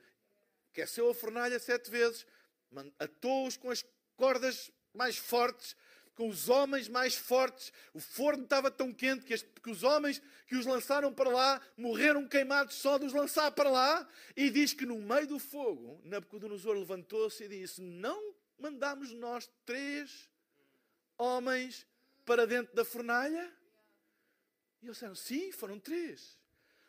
Aqueceu 0.72 1.10
a 1.10 1.14
fornalha 1.14 1.60
sete 1.60 1.92
vezes, 1.92 2.26
atou-os 2.98 3.58
com 3.58 3.70
as 3.70 3.86
cordas 4.16 4.72
mais 4.94 5.18
fortes, 5.18 5.76
com 6.16 6.28
os 6.28 6.50
homens 6.50 6.88
mais 6.88 7.16
fortes. 7.16 7.72
O 7.94 8.00
forno 8.00 8.44
estava 8.44 8.72
tão 8.72 8.92
quente 8.94 9.26
que, 9.26 9.38
que, 9.38 9.70
os 9.70 9.84
homens 9.84 10.22
que 10.48 10.56
os 10.56 10.66
lançaram 10.66 11.14
para 11.14 11.30
lá 11.30 11.62
morreram 11.78 12.28
queimados 12.28 12.76
só 12.76 12.98
de 12.98 13.06
os 13.06 13.14
lançar 13.14 13.52
para 13.52 13.70
lá. 13.70 14.08
E 14.36 14.50
diz 14.50 14.74
que 14.74 14.86
no 14.86 14.98
meio 15.00 15.28
do 15.28 15.40
fogo, 15.40 16.02
Nabucodonosor 16.04 16.76
levantou-se 16.76 17.44
e 17.44 17.48
disse: 17.48 17.82
Não 17.82 18.34
mandamos 18.58 19.12
nós 19.14 19.50
três 19.66 20.30
homens 21.18 21.86
para 22.26 22.46
dentro 22.46 22.74
da 22.76 22.86
fornalha? 22.86 23.52
E 24.82 24.86
eles 24.86 24.96
disseram: 24.96 25.16
Sim, 25.16 25.52
foram 25.52 25.80
três. 25.80 26.40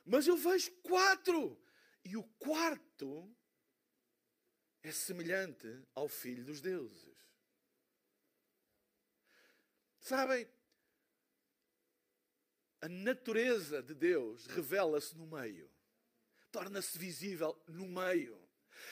Mas 0.05 0.27
eu 0.27 0.37
vejo 0.37 0.71
quatro. 0.83 1.61
E 2.05 2.17
o 2.17 2.23
quarto 2.39 3.35
é 4.83 4.93
semelhante 4.93 5.83
ao 5.95 6.09
filho 6.09 6.45
dos 6.45 6.61
deuses. 6.61 7.15
Sabem, 9.99 10.47
a 12.83 12.89
natureza 12.91 13.83
de 13.83 13.95
Deus 13.95 14.45
revela-se 14.45 15.17
no 15.17 15.27
meio, 15.27 15.71
torna-se 16.53 16.99
visível 16.99 17.59
no 17.67 17.89
meio. 17.89 18.39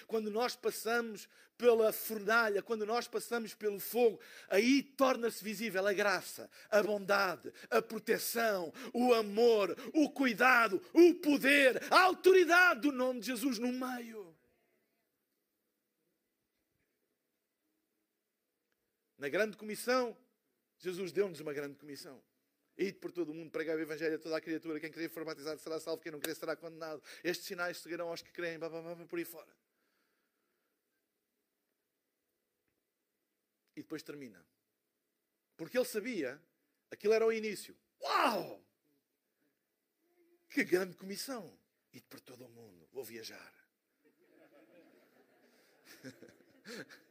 Quando 0.06 0.30
nós 0.30 0.56
passamos 0.56 1.28
pela 1.62 1.92
fornalha, 1.92 2.60
quando 2.60 2.84
nós 2.84 3.06
passamos 3.06 3.54
pelo 3.54 3.78
fogo, 3.78 4.20
aí 4.48 4.82
torna-se 4.82 5.44
visível 5.44 5.86
a 5.86 5.92
graça, 5.92 6.50
a 6.68 6.82
bondade, 6.82 7.52
a 7.70 7.80
proteção, 7.80 8.72
o 8.92 9.14
amor, 9.14 9.76
o 9.94 10.10
cuidado, 10.10 10.82
o 10.92 11.14
poder, 11.14 11.80
a 11.88 12.00
autoridade 12.00 12.80
do 12.80 12.90
nome 12.90 13.20
de 13.20 13.26
Jesus 13.26 13.60
no 13.60 13.72
meio. 13.72 14.36
Na 19.16 19.28
grande 19.28 19.56
comissão, 19.56 20.16
Jesus 20.78 21.12
deu-nos 21.12 21.38
uma 21.38 21.52
grande 21.52 21.76
comissão. 21.76 22.20
Ide 22.76 22.94
por 22.94 23.12
todo 23.12 23.30
o 23.30 23.34
mundo, 23.34 23.52
pregar 23.52 23.76
o 23.76 23.80
Evangelho 23.80 24.16
a 24.16 24.18
toda 24.18 24.36
a 24.36 24.40
criatura. 24.40 24.80
Quem 24.80 24.90
crer 24.90 25.08
for 25.10 25.24
batizado 25.24 25.60
será 25.60 25.78
salvo, 25.78 26.02
quem 26.02 26.10
não 26.10 26.18
crer 26.18 26.34
será 26.34 26.56
condenado. 26.56 27.00
Estes 27.22 27.46
sinais 27.46 27.76
seguirão 27.76 28.08
aos 28.08 28.20
que 28.20 28.32
creem, 28.32 28.58
por 29.08 29.16
aí 29.16 29.24
fora. 29.24 29.62
Depois 33.92 34.02
termina. 34.02 34.42
Porque 35.54 35.76
ele 35.76 35.84
sabia, 35.84 36.40
aquilo 36.90 37.12
era 37.12 37.26
o 37.26 37.32
início. 37.32 37.76
Uau! 38.00 38.64
Que 40.48 40.64
grande 40.64 40.96
comissão! 40.96 41.58
Ide 41.92 42.06
por 42.06 42.18
todo 42.20 42.46
o 42.46 42.48
mundo, 42.48 42.88
vou 42.90 43.04
viajar. 43.04 43.52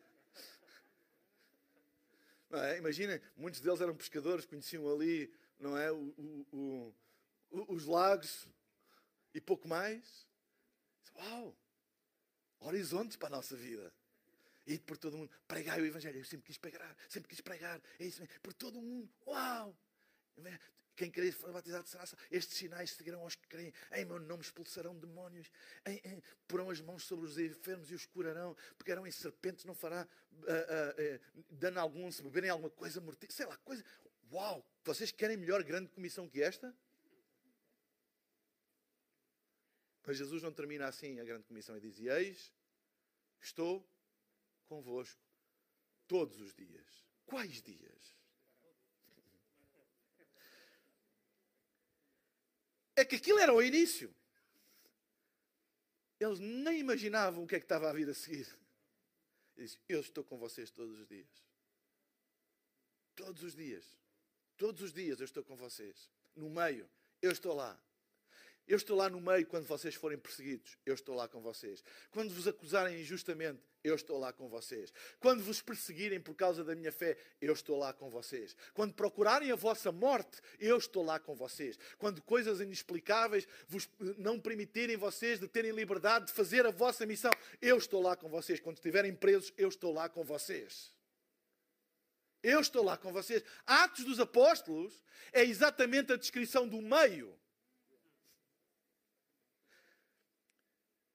É? 2.54 2.78
Imaginem, 2.78 3.22
muitos 3.38 3.62
deles 3.62 3.80
eram 3.80 3.96
pescadores, 3.96 4.46
conheciam 4.46 4.94
ali, 4.94 5.34
não 5.58 5.78
é, 5.78 5.90
o, 5.90 6.14
o, 6.52 6.94
o, 7.50 7.74
os 7.74 7.86
lagos 7.86 8.46
e 9.34 9.40
pouco 9.40 9.70
mais. 9.70 10.28
Uau! 11.16 11.56
Horizontes 12.60 13.16
para 13.16 13.30
a 13.30 13.38
nossa 13.38 13.56
vida. 13.56 13.94
E 14.66 14.78
por 14.78 14.98
todo 14.98 15.16
o 15.16 15.18
mundo, 15.18 15.32
pregar 15.48 15.80
o 15.80 15.86
Evangelho. 15.86 16.20
Eu 16.20 16.26
sempre 16.26 16.46
quis 16.46 16.58
pregar, 16.58 16.96
sempre 17.10 17.30
quis 17.30 17.42
pregar. 17.42 17.82
É 18.00 18.06
isso 18.06 18.20
mesmo, 18.22 18.40
por 18.42 18.54
todo 18.54 18.80
o 18.80 18.82
mundo. 18.82 19.10
Uau! 19.26 19.76
Quem 20.96 21.10
crer 21.10 21.34
for 21.34 21.52
batizado 21.52 21.88
será 21.88 22.04
Estes 22.30 22.58
sinais 22.58 22.92
seguirão 22.92 23.22
aos 23.22 23.36
que 23.36 23.48
creem. 23.48 23.74
Em 23.92 24.06
meu 24.06 24.20
nome 24.20 24.44
expulsarão 24.44 24.98
demónios. 24.98 25.50
Em, 25.86 26.00
em, 26.04 26.24
porão 26.48 26.70
as 26.70 26.80
mãos 26.82 27.04
sobre 27.06 27.26
os 27.26 27.38
enfermos 27.40 27.90
e 27.90 27.96
os 27.96 28.06
curarão. 28.06 28.56
Pegarão 28.78 29.08
em 29.08 29.12
serpentes, 29.12 29.66
não 29.66 29.74
fará 29.74 30.08
uh, 30.32 30.36
uh, 30.38 31.40
uh, 31.40 31.46
dano 31.50 31.80
algum 31.80 32.12
se 32.12 32.22
beberem 32.22 32.50
alguma 32.50 32.70
coisa 32.70 33.02
mortífera. 33.02 33.34
Sei 33.34 33.46
lá, 33.46 33.58
coisa. 33.58 33.84
Uau! 34.32 34.66
Vocês 34.84 35.12
querem 35.12 35.38
melhor 35.38 35.64
grande 35.64 35.90
comissão 35.90 36.30
que 36.30 36.42
esta? 36.42 36.76
Mas 40.06 40.18
Jesus 40.18 40.44
não 40.44 40.52
termina 40.52 40.88
assim 40.88 41.20
a 41.20 41.24
grande 41.24 41.46
comissão 41.46 41.78
e 41.78 41.80
diz: 41.80 42.00
Eis, 42.00 42.54
estou 43.40 43.88
convosco 44.72 45.22
todos 46.08 46.40
os 46.40 46.54
dias. 46.54 47.06
Quais 47.26 47.62
dias? 47.62 48.16
É 52.96 53.04
que 53.04 53.18
aquilo 53.18 53.40
era 53.40 53.54
o 53.54 53.62
início. 53.62 54.16
Eles 56.18 56.40
nem 56.40 56.80
imaginavam 56.80 57.44
o 57.44 57.48
que 57.48 57.56
é 57.56 57.60
que 57.60 57.66
estava 57.66 57.90
a 57.90 57.94
vir 57.94 58.10
a 58.10 58.14
seguir. 58.14 58.48
Ele 59.58 59.66
disse: 59.66 59.78
Eu 59.90 60.00
estou 60.00 60.24
com 60.24 60.38
vocês 60.38 60.72
todos 60.72 60.98
os 61.00 61.08
dias. 61.08 61.44
Todos 63.14 63.44
os 63.44 63.54
dias. 63.54 63.86
Todos 64.56 64.82
os 64.84 64.94
dias 64.94 65.20
eu 65.20 65.26
estou 65.26 65.44
com 65.44 65.58
vocês. 65.58 66.10
No 66.34 66.50
meio, 66.50 66.90
eu 67.22 67.32
estou 67.32 67.54
lá. 67.54 67.74
Eu 68.68 68.78
estou 68.78 68.96
lá 68.96 69.10
no 69.10 69.20
meio 69.20 69.46
quando 69.48 69.66
vocês 69.66 69.96
forem 69.96 70.18
perseguidos. 70.18 70.78
Eu 70.86 70.94
estou 70.94 71.16
lá 71.16 71.28
com 71.28 71.42
vocês. 71.42 71.84
Quando 72.10 72.34
vos 72.34 72.48
acusarem 72.48 73.02
injustamente, 73.02 73.60
eu 73.84 73.96
estou 73.96 74.18
lá 74.18 74.32
com 74.32 74.48
vocês. 74.48 74.94
Quando 75.20 75.44
vos 75.44 75.62
perseguirem 75.62 76.20
por 76.20 76.36
causa 76.36 76.64
da 76.64 76.76
minha 76.76 76.92
fé, 76.92 77.18
eu 77.42 77.54
estou 77.54 77.78
lá 77.78 77.92
com 77.92 78.10
vocês. 78.10 78.56
Quando 78.74 78.94
procurarem 78.94 79.52
a 79.52 79.56
vossa 79.56 79.92
morte, 79.92 80.40
eu 80.60 80.78
estou 80.78 81.04
lá 81.04 81.20
com 81.20 81.36
vocês. 81.36 81.78
Quando 81.98 82.22
coisas 82.22 82.62
inexplicáveis 82.62 83.48
vos 83.68 83.90
não 84.18 84.40
permitirem 84.40 84.96
vocês 84.96 85.40
de 85.40 85.48
terem 85.48 85.72
liberdade 85.72 86.28
de 86.28 86.34
fazer 86.34 86.66
a 86.66 86.72
vossa 86.72 87.06
missão, 87.06 87.32
eu 87.62 87.78
estou 87.78 88.02
lá 88.02 88.16
com 88.16 88.30
vocês. 88.30 88.60
Quando 88.60 88.78
estiverem 88.78 89.14
presos, 89.14 89.52
eu 89.58 89.70
estou 89.70 89.92
lá 89.92 90.08
com 90.08 90.24
vocês. 90.24 90.94
Eu 92.44 92.60
estou 92.60 92.84
lá 92.84 92.98
com 92.98 93.12
vocês. 93.12 93.44
Atos 93.66 94.06
dos 94.06 94.20
Apóstolos 94.20 95.04
é 95.32 95.44
exatamente 95.44 96.14
a 96.14 96.18
descrição 96.18 96.68
do 96.68 96.82
meio 96.82 97.38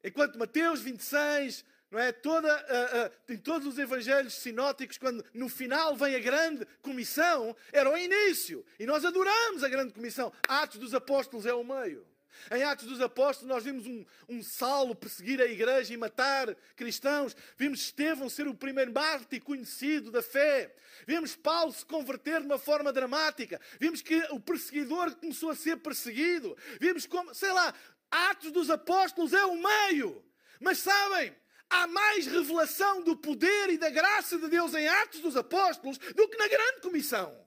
Enquanto 0.06 0.38
Mateus 0.38 0.80
26, 0.80 1.64
não 1.90 1.98
é? 1.98 2.12
Toda, 2.12 2.48
uh, 2.48 3.06
uh, 3.06 3.32
em 3.32 3.36
todos 3.36 3.66
os 3.66 3.76
evangelhos 3.76 4.34
sinóticos, 4.34 4.98
quando 4.98 5.24
no 5.34 5.48
final 5.48 5.96
vem 5.96 6.14
a 6.14 6.20
grande 6.20 6.64
comissão, 6.80 7.56
era 7.72 7.90
o 7.90 7.98
início. 7.98 8.64
E 8.78 8.86
nós 8.86 9.04
adoramos 9.04 9.64
a 9.64 9.68
grande 9.68 9.92
comissão. 9.92 10.32
Atos 10.46 10.78
dos 10.78 10.94
Apóstolos 10.94 11.44
é 11.44 11.52
o 11.52 11.64
meio. 11.64 12.06
Em 12.50 12.62
Atos 12.62 12.86
dos 12.86 13.00
Apóstolos, 13.00 13.48
nós 13.48 13.64
vimos 13.64 13.86
um, 13.86 14.04
um 14.28 14.42
Saulo 14.42 14.94
perseguir 14.94 15.40
a 15.40 15.46
igreja 15.46 15.92
e 15.92 15.96
matar 15.96 16.54
cristãos. 16.76 17.36
Vimos 17.56 17.80
Estevão 17.80 18.28
ser 18.28 18.46
o 18.46 18.54
primeiro 18.54 18.92
mártir 18.92 19.42
conhecido 19.42 20.10
da 20.10 20.22
fé. 20.22 20.72
Vimos 21.06 21.34
Paulo 21.34 21.72
se 21.72 21.84
converter 21.84 22.40
de 22.40 22.46
uma 22.46 22.58
forma 22.58 22.92
dramática. 22.92 23.60
Vimos 23.80 24.02
que 24.02 24.18
o 24.30 24.38
perseguidor 24.38 25.14
começou 25.16 25.50
a 25.50 25.56
ser 25.56 25.78
perseguido. 25.78 26.56
Vimos 26.80 27.06
como, 27.06 27.34
sei 27.34 27.52
lá, 27.52 27.74
Atos 28.10 28.50
dos 28.50 28.70
Apóstolos 28.70 29.32
é 29.32 29.44
o 29.44 29.56
meio. 29.56 30.24
Mas 30.60 30.78
sabem, 30.78 31.34
há 31.68 31.86
mais 31.86 32.26
revelação 32.26 33.02
do 33.02 33.16
poder 33.16 33.70
e 33.70 33.78
da 33.78 33.90
graça 33.90 34.38
de 34.38 34.48
Deus 34.48 34.74
em 34.74 34.88
Atos 34.88 35.20
dos 35.20 35.36
Apóstolos 35.36 35.98
do 35.98 36.28
que 36.28 36.38
na 36.38 36.48
Grande 36.48 36.80
Comissão. 36.80 37.46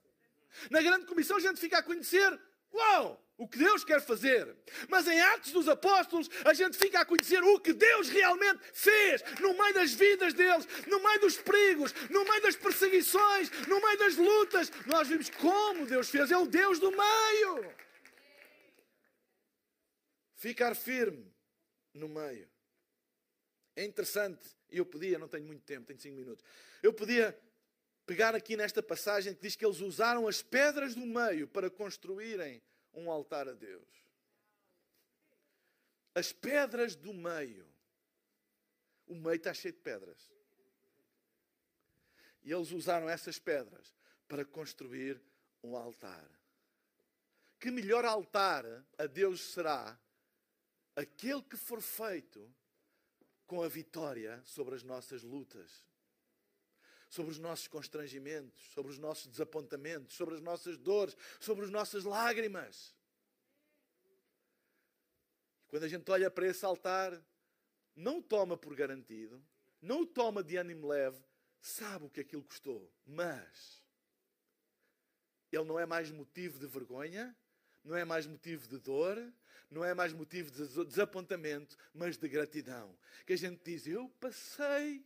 Na 0.69 0.82
Grande 0.82 1.06
Comissão 1.06 1.38
a 1.38 1.39
gente 1.39 1.60
fica 1.60 1.80
a 1.80 1.84
conhecer, 1.84 2.39
uau, 2.74 3.24
o 3.38 3.48
que 3.48 3.58
Deus 3.58 3.86
quer 3.86 4.02
fazer. 4.02 4.54
Mas 4.89 5.08
em 5.08 5.19
Atos 5.19 5.52
dos 5.52 5.69
Apóstolos 5.69 6.30
a 6.43 6.54
gente 6.54 6.78
fica 6.78 7.00
a 7.00 7.06
conhecer 7.06 7.41
o 7.41 7.60
que 7.60 7.72
Deus 7.72 8.10
realmente 8.10 8.60
fez 8.74 9.24
no 9.39 9.58
meio 9.58 9.74
das 9.74 9.93
vidas 9.93 10.34
deles, 10.34 10.67
no 10.88 11.02
meio 11.02 11.22
dos 11.22 11.38
perigos, 11.38 11.93
no 12.10 12.26
meio 12.26 12.41
das 12.41 12.56
perseguições, 12.58 13.50
no 13.67 13.82
meio 13.82 13.98
das 13.98 14.17
lutas. 14.17 14.72
Nós 14.86 15.08
vimos 15.08 15.30
como 15.30 15.86
Deus 15.86 16.10
fez, 16.10 16.32
é 16.32 16.38
o 16.38 16.45
Deus 16.45 16.80
do 16.80 16.91
meio 16.91 17.80
ficar 20.39 20.73
firme 20.73 21.32
no 21.93 22.08
meio. 22.08 22.49
É 23.75 23.84
interessante, 23.84 24.43
eu 24.69 24.86
podia, 24.86 25.19
não 25.19 25.28
tenho 25.28 25.45
muito 25.45 25.63
tempo, 25.63 25.86
tenho 25.86 25.99
cinco 25.99 26.15
minutos. 26.15 26.43
Eu 26.82 26.93
podia 26.93 27.38
pegar 28.06 28.34
aqui 28.34 28.56
nesta 28.56 28.82
passagem 28.82 29.36
que 29.36 29.41
diz 29.41 29.56
que 29.56 29.65
eles 29.65 29.82
usaram 29.82 30.28
as 30.28 30.41
pedras 30.41 30.95
do 30.95 31.06
meio 31.06 31.47
para 31.47 31.69
construírem 31.69 32.62
um 32.93 33.12
altar 33.12 33.47
a 33.49 33.54
Deus. 33.54 33.88
As 36.15 36.32
pedras 36.32 36.95
do 36.95 37.13
meio. 37.13 37.67
o 39.08 39.15
meio 39.15 39.36
está 39.36 39.54
cheio 39.54 39.73
de 39.73 39.80
pedras. 39.80 40.32
E 42.43 42.52
eles 42.52 42.71
usaram 42.71 43.10
essas 43.10 43.38
pedras 43.38 43.93
para 44.28 44.45
construir 44.45 45.21
um 45.62 45.75
altar. 45.75 46.30
Que 47.60 47.69
melhor 47.69 48.06
altar 48.06 48.65
a 48.97 49.06
Deus 49.06 49.54
será 49.54 49.99
aquele 50.99 51.41
que 51.41 51.55
for 51.55 51.81
feito 51.81 52.53
com 53.47 53.63
a 53.63 53.69
vitória 53.69 54.41
sobre 54.45 54.75
as 54.75 54.83
nossas 54.83 55.23
lutas, 55.23 55.85
sobre 57.09 57.31
os 57.31 57.39
nossos 57.39 57.67
constrangimentos, 57.67 58.62
sobre 58.73 58.91
os 58.91 58.97
nossos 58.97 59.27
desapontamentos, 59.27 60.15
sobre 60.15 60.35
as 60.35 60.41
nossas 60.41 60.77
dores, 60.77 61.15
sobre 61.39 61.63
as 61.65 61.71
nossas 61.71 62.03
lágrimas. 62.03 62.93
Quando 65.69 65.83
a 65.83 65.88
gente 65.88 66.09
olha 66.12 66.29
para 66.29 66.47
esse 66.47 66.65
altar, 66.65 67.19
não 67.95 68.17
o 68.19 68.23
toma 68.23 68.57
por 68.57 68.75
garantido, 68.75 69.41
não 69.81 70.01
o 70.01 70.05
toma 70.05 70.43
de 70.43 70.57
ânimo 70.57 70.88
leve, 70.88 71.23
sabe 71.62 72.05
o 72.05 72.09
que 72.09 72.19
aquilo 72.19 72.43
custou, 72.43 72.91
mas 73.05 73.81
ele 75.51 75.63
não 75.63 75.79
é 75.79 75.85
mais 75.85 76.12
motivo 76.12 76.59
de 76.59 76.67
vergonha, 76.67 77.35
não 77.89 77.97
é 77.97 78.06
mais 78.06 78.28
motivo 78.28 78.67
de 78.67 78.78
dor, 78.78 79.17
não 79.71 79.84
é 79.84 79.95
mais 79.95 80.13
motivo 80.13 80.52
de 80.52 80.86
desapontamento, 80.86 81.75
mas 81.91 82.17
de 82.17 82.28
gratidão. 82.28 82.95
Que 83.25 83.34
a 83.34 83.38
gente 83.38 83.60
diz: 83.63 83.88
Eu 83.88 84.08
passei, 84.19 85.04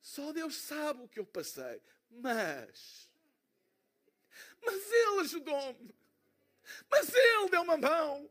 só 0.00 0.32
Deus 0.32 0.54
sabe 0.56 1.02
o 1.02 1.08
que 1.08 1.18
eu 1.18 1.26
passei, 1.26 1.82
mas, 2.08 3.10
mas 4.64 4.92
Ele 4.92 5.20
ajudou-me, 5.22 5.92
mas 6.88 7.12
Ele 7.12 7.50
deu 7.50 7.62
uma 7.62 7.76
mão, 7.76 8.30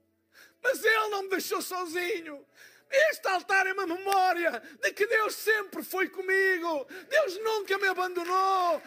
mas 0.63 0.81
Ele 0.81 1.10
não 1.10 1.23
me 1.23 1.29
deixou 1.29 1.62
sozinho, 1.62 2.45
este 2.91 3.27
altar 3.27 3.65
é 3.67 3.73
uma 3.73 3.88
memória 3.88 4.62
de 4.82 4.91
que 4.91 5.06
Deus 5.08 5.36
sempre 5.36 5.84
foi 5.84 6.10
comigo. 6.10 6.86
Deus 7.10 7.38
nunca 7.41 7.77
me 7.77 7.88
abandonou. 7.88 8.82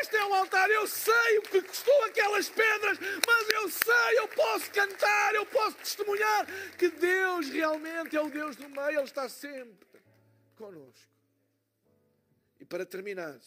Este 0.00 0.16
é 0.16 0.24
um 0.24 0.34
altar. 0.34 0.70
Eu 0.70 0.86
sei 0.86 1.38
o 1.38 1.42
que 1.42 1.62
custou 1.62 2.04
aquelas 2.04 2.48
pedras, 2.48 2.98
mas 3.26 3.48
eu 3.50 3.68
sei, 3.68 4.18
eu 4.18 4.28
posso 4.28 4.70
cantar, 4.70 5.34
eu 5.34 5.46
posso 5.46 5.76
testemunhar 5.76 6.46
que 6.76 6.88
Deus 6.88 7.48
realmente 7.48 8.16
é 8.16 8.20
o 8.20 8.30
Deus 8.30 8.56
do 8.56 8.68
meio. 8.68 8.98
Ele 8.98 9.02
está 9.02 9.28
sempre 9.28 9.86
conosco. 10.56 11.08
E 12.60 12.64
para 12.64 12.84
terminar, 12.84 13.38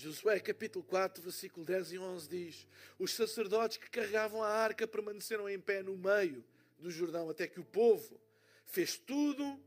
Josué 0.00 0.40
capítulo 0.40 0.82
4, 0.82 1.22
versículo 1.22 1.66
10 1.66 1.92
e 1.92 1.98
11 1.98 2.26
diz: 2.26 2.66
Os 2.98 3.12
sacerdotes 3.12 3.76
que 3.76 3.90
carregavam 3.90 4.42
a 4.42 4.48
arca 4.48 4.88
permaneceram 4.88 5.46
em 5.46 5.60
pé 5.60 5.82
no 5.82 5.94
meio 5.94 6.42
do 6.78 6.90
Jordão, 6.90 7.28
até 7.28 7.46
que 7.46 7.60
o 7.60 7.64
povo 7.64 8.18
fez 8.64 8.96
tudo 8.96 9.62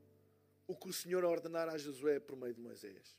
o 0.65 0.75
que 0.75 0.89
o 0.89 0.93
Senhor 0.93 1.23
ordenara 1.23 1.73
a 1.73 1.77
Josué 1.77 2.19
por 2.19 2.35
meio 2.35 2.55
de 2.55 2.61
Moisés. 2.61 3.15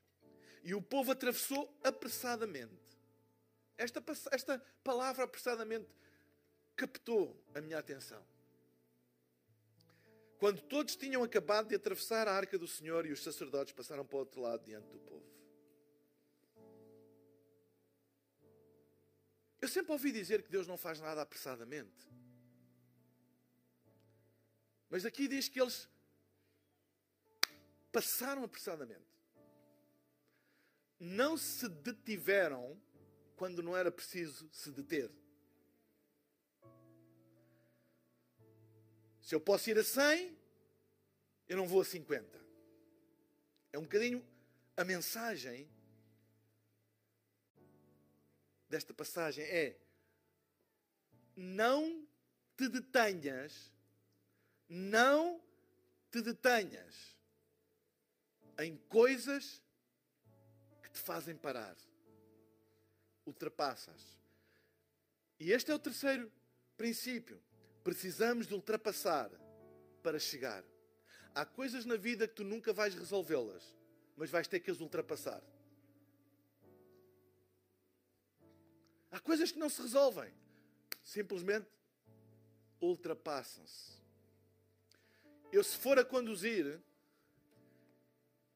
E 0.64 0.74
o 0.74 0.82
povo 0.82 1.12
atravessou 1.12 1.72
apressadamente. 1.84 2.82
Esta, 3.78 4.02
esta 4.32 4.58
palavra 4.82 5.22
apressadamente 5.22 5.88
captou 6.74 7.40
a 7.54 7.60
minha 7.60 7.78
atenção. 7.78 8.26
Quando 10.36 10.60
todos 10.62 10.96
tinham 10.96 11.22
acabado 11.22 11.68
de 11.68 11.76
atravessar 11.76 12.26
a 12.26 12.32
arca 12.32 12.58
do 12.58 12.66
Senhor 12.66 13.06
e 13.06 13.12
os 13.12 13.22
sacerdotes 13.22 13.72
passaram 13.72 14.04
para 14.04 14.16
o 14.16 14.18
outro 14.18 14.40
lado 14.40 14.64
diante 14.64 14.88
do 14.88 14.98
povo. 14.98 15.33
Sempre 19.74 19.92
ouvi 19.92 20.12
dizer 20.12 20.42
que 20.42 20.50
Deus 20.50 20.66
não 20.68 20.76
faz 20.76 21.00
nada 21.00 21.20
apressadamente. 21.20 22.08
Mas 24.88 25.04
aqui 25.04 25.26
diz 25.26 25.48
que 25.48 25.60
eles 25.60 25.88
passaram 27.90 28.44
apressadamente. 28.44 29.12
Não 31.00 31.36
se 31.36 31.68
detiveram 31.68 32.80
quando 33.34 33.62
não 33.62 33.76
era 33.76 33.90
preciso 33.90 34.48
se 34.52 34.70
deter. 34.70 35.10
Se 39.20 39.34
eu 39.34 39.40
posso 39.40 39.68
ir 39.70 39.78
a 39.78 39.82
100, 39.82 40.38
eu 41.48 41.56
não 41.56 41.66
vou 41.66 41.80
a 41.80 41.84
50. 41.84 42.40
É 43.72 43.78
um 43.78 43.82
bocadinho 43.82 44.24
a 44.76 44.84
mensagem 44.84 45.68
desta 48.74 48.92
passagem 48.92 49.44
é: 49.44 49.76
não 51.36 52.04
te 52.56 52.68
detenhas, 52.68 53.72
não 54.68 55.40
te 56.10 56.20
detenhas 56.20 57.16
em 58.58 58.76
coisas 58.88 59.62
que 60.82 60.90
te 60.90 60.98
fazem 60.98 61.36
parar. 61.36 61.76
Ultrapassas. 63.24 64.18
E 65.38 65.52
este 65.52 65.70
é 65.70 65.74
o 65.74 65.78
terceiro 65.78 66.30
princípio. 66.76 67.40
Precisamos 67.84 68.46
de 68.46 68.54
ultrapassar 68.54 69.30
para 70.02 70.18
chegar. 70.18 70.64
Há 71.34 71.46
coisas 71.46 71.84
na 71.84 71.96
vida 71.96 72.26
que 72.26 72.34
tu 72.34 72.44
nunca 72.44 72.72
vais 72.72 72.94
resolvê-las, 72.94 73.74
mas 74.16 74.30
vais 74.30 74.48
ter 74.48 74.60
que 74.60 74.70
as 74.70 74.80
ultrapassar. 74.80 75.42
Há 79.14 79.20
coisas 79.20 79.52
que 79.52 79.58
não 79.60 79.68
se 79.68 79.80
resolvem. 79.80 80.34
Simplesmente 81.04 81.68
ultrapassam-se. 82.80 83.92
Eu, 85.52 85.62
se 85.62 85.76
for 85.78 86.00
a 86.00 86.04
conduzir 86.04 86.80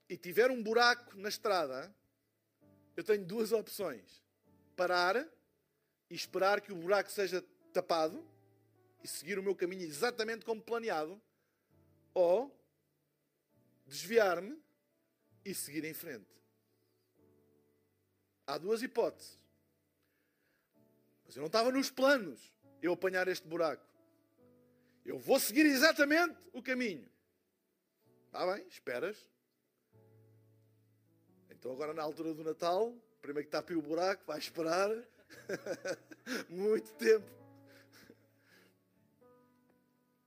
e 0.08 0.16
tiver 0.16 0.50
um 0.50 0.60
buraco 0.60 1.16
na 1.16 1.28
estrada, 1.28 1.94
eu 2.96 3.04
tenho 3.04 3.24
duas 3.24 3.52
opções: 3.52 4.20
parar 4.74 5.16
e 6.10 6.14
esperar 6.16 6.60
que 6.60 6.72
o 6.72 6.76
buraco 6.76 7.08
seja 7.08 7.40
tapado 7.72 8.26
e 9.00 9.06
seguir 9.06 9.38
o 9.38 9.42
meu 9.44 9.54
caminho 9.54 9.86
exatamente 9.86 10.44
como 10.44 10.60
planeado, 10.60 11.22
ou 12.12 12.52
desviar-me 13.86 14.60
e 15.44 15.54
seguir 15.54 15.84
em 15.84 15.94
frente. 15.94 16.36
Há 18.44 18.58
duas 18.58 18.82
hipóteses. 18.82 19.38
Mas 21.28 21.36
eu 21.36 21.42
não 21.42 21.48
estava 21.48 21.70
nos 21.70 21.90
planos 21.90 22.40
eu 22.80 22.94
apanhar 22.94 23.28
este 23.28 23.46
buraco. 23.46 23.86
Eu 25.04 25.18
vou 25.18 25.38
seguir 25.38 25.66
exatamente 25.66 26.34
o 26.54 26.62
caminho. 26.62 27.06
Está 28.26 28.50
bem, 28.50 28.66
esperas. 28.66 29.28
Então 31.50 31.70
agora 31.70 31.92
na 31.92 32.02
altura 32.02 32.32
do 32.32 32.42
Natal, 32.42 32.96
primeiro 33.20 33.46
que 33.46 33.52
tape 33.52 33.74
o 33.74 33.82
buraco, 33.82 34.24
vai 34.26 34.38
esperar 34.38 34.88
muito 36.48 36.94
tempo. 36.94 37.30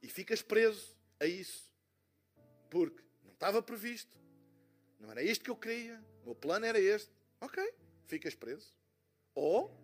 E 0.03 0.07
ficas 0.07 0.43
preso 0.43 0.95
a 1.19 1.25
isso. 1.25 1.67
Porque 2.69 3.03
não 3.23 3.31
estava 3.31 3.59
previsto. 3.63 4.19
Não 4.99 5.09
era 5.09 5.23
isto 5.23 5.43
que 5.43 5.49
eu 5.49 5.55
queria. 5.55 5.99
O 6.21 6.25
meu 6.25 6.35
plano 6.35 6.67
era 6.67 6.79
este. 6.79 7.11
Ok, 7.39 7.73
ficas 8.05 8.35
preso. 8.35 8.71
Ou 9.33 9.80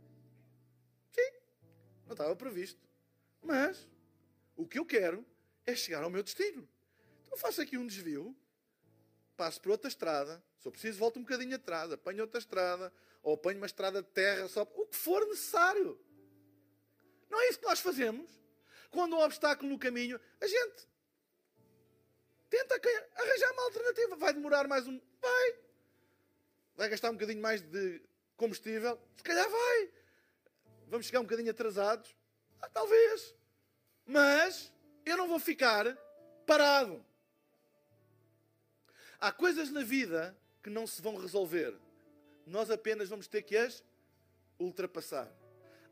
não 2.07 2.13
estava 2.13 2.35
previsto. 2.35 2.81
Mas 3.41 3.87
o 4.55 4.65
que 4.65 4.79
eu 4.79 4.85
quero 4.85 5.25
é 5.65 5.75
chegar 5.75 6.03
ao 6.03 6.09
meu 6.09 6.23
destino. 6.23 6.67
Então 7.25 7.37
faço 7.37 7.61
aqui 7.61 7.77
um 7.77 7.85
desvio, 7.85 8.35
passo 9.35 9.61
por 9.61 9.71
outra 9.71 9.87
estrada, 9.87 10.41
se 10.59 10.67
eu 10.67 10.71
preciso 10.71 10.97
volto 10.97 11.19
um 11.19 11.21
bocadinho 11.21 11.55
atrás, 11.55 11.91
apanho 11.91 12.21
outra 12.21 12.39
estrada, 12.39 12.91
ou 13.21 13.35
apanho 13.35 13.57
uma 13.57 13.65
estrada 13.65 14.01
de 14.01 14.07
terra, 14.09 14.47
só 14.47 14.61
o 14.61 14.85
que 14.85 14.95
for 14.95 15.25
necessário. 15.27 15.99
Não 17.29 17.39
é 17.41 17.49
isso 17.49 17.59
que 17.59 17.65
nós 17.65 17.79
fazemos. 17.79 18.31
Quando 18.89 19.15
há 19.15 19.19
um 19.19 19.23
obstáculo 19.23 19.69
no 19.69 19.77
caminho, 19.77 20.19
a 20.39 20.47
gente 20.47 20.87
tenta 22.49 22.79
arranjar 23.15 23.51
uma 23.51 23.63
alternativa. 23.63 24.15
Vai 24.15 24.33
demorar 24.33 24.67
mais 24.67 24.87
um. 24.87 24.99
Vai. 25.21 25.59
Vai 26.75 26.89
gastar 26.89 27.09
um 27.09 27.13
bocadinho 27.13 27.41
mais 27.41 27.61
de 27.61 28.01
combustível. 28.37 28.97
Se 29.17 29.23
calhar 29.23 29.49
vai 29.49 29.91
vamos 30.87 31.05
chegar 31.05 31.19
um 31.19 31.23
bocadinho 31.23 31.51
atrasados? 31.51 32.15
Ah, 32.61 32.69
talvez. 32.69 33.35
Mas 34.05 34.71
eu 35.05 35.17
não 35.17 35.27
vou 35.27 35.39
ficar 35.39 35.95
parado. 36.45 37.05
Há 39.19 39.31
coisas 39.31 39.71
na 39.71 39.83
vida 39.83 40.37
que 40.63 40.69
não 40.69 40.85
se 40.87 41.01
vão 41.01 41.17
resolver. 41.17 41.75
Nós 42.45 42.69
apenas 42.69 43.09
vamos 43.09 43.27
ter 43.27 43.41
que 43.41 43.57
as 43.57 43.83
ultrapassar. 44.59 45.31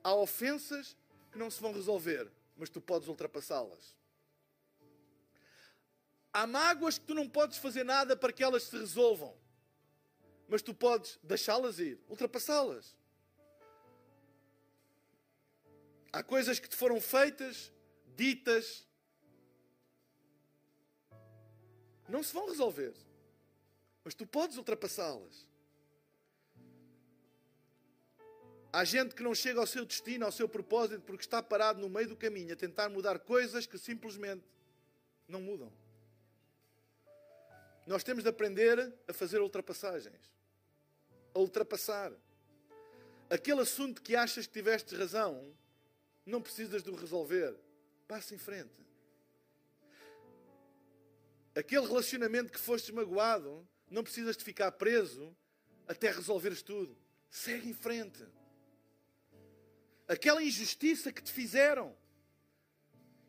Há 0.03 0.13
ofensas 0.13 0.95
que 1.31 1.37
não 1.37 1.49
se 1.49 1.61
vão 1.61 1.73
resolver, 1.73 2.31
mas 2.55 2.69
tu 2.69 2.79
podes 2.79 3.07
ultrapassá-las. 3.07 3.95
Há 6.31 6.45
mágoas 6.45 6.97
que 6.97 7.05
tu 7.05 7.13
não 7.13 7.29
podes 7.29 7.57
fazer 7.57 7.83
nada 7.83 8.15
para 8.15 8.33
que 8.33 8.43
elas 8.43 8.63
se 8.63 8.77
resolvam, 8.77 9.35
mas 10.47 10.61
tu 10.61 10.73
podes 10.73 11.17
deixá-las 11.23 11.79
ir, 11.79 11.99
ultrapassá-las. 12.09 12.95
Há 16.15 16.23
coisas 16.23 16.59
que 16.59 16.69
te 16.69 16.77
foram 16.77 17.01
feitas, 17.01 17.73
ditas, 18.15 18.87
não 22.07 22.23
se 22.23 22.33
vão 22.33 22.47
resolver. 22.47 22.93
Mas 24.01 24.13
tu 24.13 24.25
podes 24.25 24.55
ultrapassá-las. 24.55 25.45
Há 28.71 28.85
gente 28.85 29.13
que 29.13 29.21
não 29.21 29.35
chega 29.35 29.59
ao 29.59 29.67
seu 29.67 29.85
destino, 29.85 30.23
ao 30.23 30.31
seu 30.31 30.47
propósito, 30.47 31.01
porque 31.01 31.25
está 31.25 31.43
parado 31.43 31.81
no 31.81 31.89
meio 31.89 32.07
do 32.07 32.15
caminho 32.15 32.53
a 32.53 32.55
tentar 32.55 32.87
mudar 32.87 33.19
coisas 33.19 33.65
que 33.65 33.77
simplesmente 33.77 34.45
não 35.27 35.41
mudam. 35.41 35.69
Nós 37.85 38.05
temos 38.05 38.23
de 38.23 38.29
aprender 38.29 38.93
a 39.05 39.11
fazer 39.11 39.41
ultrapassagens. 39.41 40.31
A 41.33 41.39
ultrapassar. 41.39 42.13
Aquele 43.29 43.59
assunto 43.59 44.01
que 44.01 44.15
achas 44.15 44.47
que 44.47 44.53
tiveste 44.53 44.95
razão, 44.95 45.53
não 46.25 46.41
precisas 46.41 46.83
de 46.83 46.89
o 46.89 46.95
resolver. 46.95 47.55
Passa 48.07 48.33
em 48.33 48.37
frente. 48.37 48.85
Aquele 51.55 51.85
relacionamento 51.87 52.51
que 52.51 52.59
foste 52.59 52.91
magoado, 52.91 53.67
não 53.89 54.03
precisas 54.03 54.35
de 54.35 54.43
ficar 54.43 54.71
preso 54.73 55.35
até 55.87 56.11
resolveres 56.11 56.61
tudo. 56.61 56.97
Segue 57.29 57.69
em 57.69 57.73
frente 57.73 58.25
aquela 60.07 60.43
injustiça 60.43 61.11
que 61.11 61.21
te 61.21 61.31
fizeram. 61.31 61.95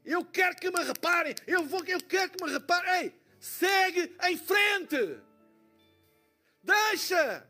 Eu 0.05 0.25
quero 0.25 0.57
que 0.57 0.71
me 0.71 0.83
reparem, 0.85 1.35
eu 1.47 1.65
vou, 1.65 1.85
eu 1.85 2.01
quero 2.01 2.31
que 2.31 2.45
me 2.45 2.51
reparem. 2.51 3.05
Ei, 3.05 3.21
segue 3.41 4.15
em 4.25 4.37
frente. 4.37 5.21
Deixa. 6.63 7.49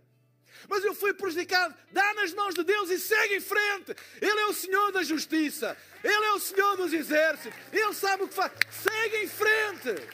Mas 0.69 0.85
eu 0.85 0.95
fui 0.95 1.13
prejudicado. 1.15 1.75
Dá 1.93 2.15
nas 2.15 2.33
mãos 2.33 2.55
de 2.55 2.65
Deus 2.65 2.91
e 2.91 2.99
segue 2.99 3.37
em 3.37 3.41
frente. 3.41 3.95
Ele 4.21 4.41
é 4.41 4.47
o 4.47 4.55
Senhor 4.55 4.93
da 4.93 5.03
justiça. 5.03 5.77
Ele 6.03 6.25
é 6.25 6.33
o 6.33 6.41
Senhor 6.41 6.77
dos 6.77 6.93
exércitos. 6.93 7.59
Ele 7.73 7.95
sabe 7.95 8.25
o 8.25 8.29
que 8.29 8.35
faz. 8.35 8.53
Segue 8.71 9.25
em 9.25 9.29
frente. 9.29 10.09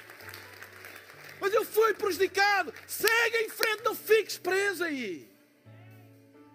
Mas 1.41 1.53
eu 1.53 1.65
fui 1.65 1.95
prejudicado. 1.95 2.73
Segue 2.87 3.39
em 3.39 3.49
frente. 3.49 3.85
Não 3.85 3.95
fiques 3.95 4.39
preso 4.39 4.85
aí. 4.85 5.31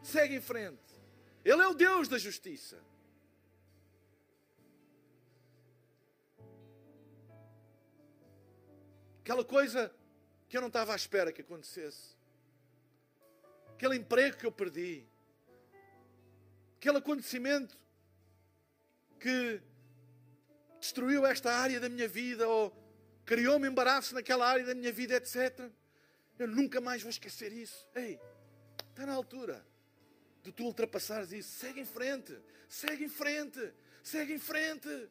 Segue 0.03 0.35
em 0.35 0.41
frente. 0.41 0.77
Ele 1.43 1.61
é 1.61 1.67
o 1.67 1.73
Deus 1.73 2.07
da 2.07 2.17
justiça. 2.17 2.77
Aquela 9.21 9.43
coisa 9.43 9.93
que 10.47 10.55
eu 10.55 10.61
não 10.61 10.69
estava 10.69 10.93
à 10.93 10.95
espera 10.95 11.31
que 11.33 11.41
acontecesse. 11.41 12.16
Aquele 13.77 13.95
emprego 13.95 14.37
que 14.37 14.45
eu 14.47 14.51
perdi. 14.51 15.05
Aquele 16.77 16.97
acontecimento 16.97 17.77
que 19.19 19.61
destruiu 20.79 21.27
esta 21.27 21.53
área 21.53 21.79
da 21.79 21.87
minha 21.87 22.07
vida 22.07 22.47
ou 22.47 22.75
criou-me 23.23 23.67
embaraço 23.67 24.15
naquela 24.15 24.47
área 24.47 24.65
da 24.65 24.73
minha 24.73 24.91
vida, 24.91 25.13
etc. 25.13 25.69
Eu 26.39 26.47
nunca 26.47 26.81
mais 26.81 27.03
vou 27.03 27.11
esquecer 27.11 27.53
isso. 27.53 27.87
Ei, 27.93 28.19
está 28.89 29.05
na 29.05 29.13
altura 29.13 29.63
de 30.41 30.51
tu 30.51 30.63
ultrapassares 30.63 31.31
isso. 31.31 31.59
Segue 31.59 31.79
em 31.79 31.85
frente, 31.85 32.35
segue 32.67 33.03
em 33.03 33.09
frente, 33.09 33.73
segue 34.01 34.33
em 34.33 34.39
frente. 34.39 35.07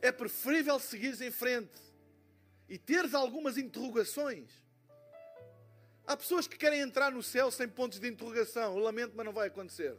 É 0.00 0.10
preferível 0.10 0.80
seguires 0.80 1.20
em 1.20 1.30
frente 1.30 1.78
e 2.66 2.78
teres 2.78 3.12
algumas 3.12 3.58
interrogações. 3.58 4.69
Há 6.10 6.16
pessoas 6.16 6.48
que 6.48 6.56
querem 6.56 6.80
entrar 6.80 7.12
no 7.12 7.22
céu 7.22 7.52
sem 7.52 7.68
pontos 7.68 8.00
de 8.00 8.08
interrogação. 8.08 8.76
Eu 8.76 8.82
lamento, 8.82 9.12
mas 9.14 9.24
não 9.24 9.32
vai 9.32 9.46
acontecer. 9.46 9.96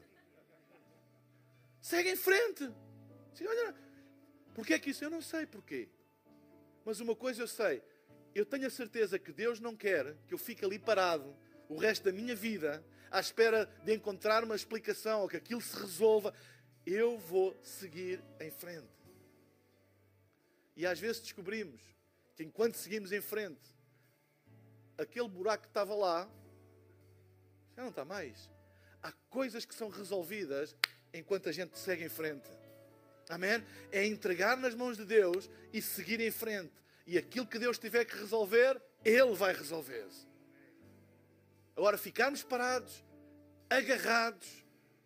Segue 1.82 2.10
em 2.10 2.17
frente. 2.17 2.69
olha, 3.47 3.74
porquê 4.54 4.74
é 4.74 4.80
que 4.80 4.89
isso? 4.89 5.06
Eu 5.06 5.10
não 5.10 5.21
sei 5.21 5.45
porquê. 5.45 5.88
Mas 6.84 7.00
uma 7.00 7.15
coisa 7.15 7.41
eu 7.41 7.47
sei. 7.47 7.82
Eu 8.36 8.45
tenho 8.45 8.67
a 8.67 8.69
certeza 8.69 9.17
que 9.17 9.32
Deus 9.32 9.62
não 9.62 9.74
quer 9.74 10.17
que 10.28 10.34
eu 10.34 10.38
fique 10.38 10.65
ali 10.65 10.78
parado 10.78 11.34
o 11.69 11.78
resto 11.78 12.04
da 12.04 12.12
minha 12.12 12.36
vida 12.36 12.86
à 13.10 13.21
espera 13.21 13.65
de 13.86 13.93
encontrar 13.93 14.43
uma 14.43 14.58
explicação 14.58 15.21
ou 15.21 15.30
que 15.30 15.38
aquilo 15.38 15.62
se 15.62 15.80
resolva. 15.80 16.34
Eu 16.86 17.17
vou 17.19 17.58
seguir 17.63 18.21
em 18.41 18.52
frente. 18.52 18.91
E 20.76 20.86
às 20.86 21.00
vezes 21.00 21.21
descobrimos 21.21 21.82
que 22.36 22.43
enquanto 22.43 22.76
seguimos 22.76 23.13
em 23.13 23.21
frente, 23.21 23.62
aquele 24.97 25.27
buraco 25.27 25.63
que 25.63 25.69
estava 25.69 25.93
lá 25.95 26.30
já 27.75 27.82
não 27.82 27.89
está 27.89 28.06
mais. 28.06 28.49
Há 29.01 29.12
coisas 29.30 29.65
que 29.65 29.73
são 29.73 29.89
resolvidas 29.89 30.75
enquanto 31.13 31.49
a 31.49 31.51
gente 31.51 31.77
segue 31.77 32.06
em 32.06 32.10
frente. 32.10 32.49
Amém? 33.30 33.63
É 33.91 34.06
entregar 34.06 34.58
nas 34.58 34.75
mãos 34.75 34.97
de 34.97 35.06
Deus 35.06 35.49
e 35.71 35.82
seguir 35.82 36.19
em 36.19 36.32
frente. 36.32 36.73
E 37.08 37.17
aquilo 37.17 37.47
que 37.47 37.58
Deus 37.58 37.77
tiver 37.77 38.06
que 38.06 38.15
resolver, 38.15 38.82
Ele 39.04 39.34
vai 39.34 39.54
resolver. 39.54 40.08
Agora, 41.75 41.97
ficarmos 41.97 42.43
parados, 42.43 43.04
agarrados, 43.69 44.65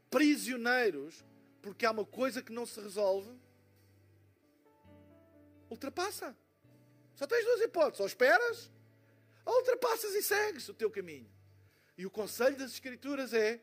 prisioneiros, 0.09 1.23
porque 1.61 1.85
há 1.85 1.91
uma 1.91 2.05
coisa 2.05 2.41
que 2.41 2.51
não 2.51 2.65
se 2.65 2.79
resolve, 2.79 3.31
ultrapassa. 5.69 6.35
Só 7.15 7.25
tens 7.25 7.45
duas 7.45 7.61
hipóteses: 7.61 7.99
ou 7.99 8.07
esperas, 8.07 8.71
ultrapassas 9.45 10.13
e 10.15 10.21
segues 10.21 10.67
o 10.69 10.73
teu 10.73 10.89
caminho. 10.89 11.29
E 11.97 12.05
o 12.05 12.11
conselho 12.11 12.57
das 12.57 12.71
Escrituras 12.71 13.33
é: 13.33 13.59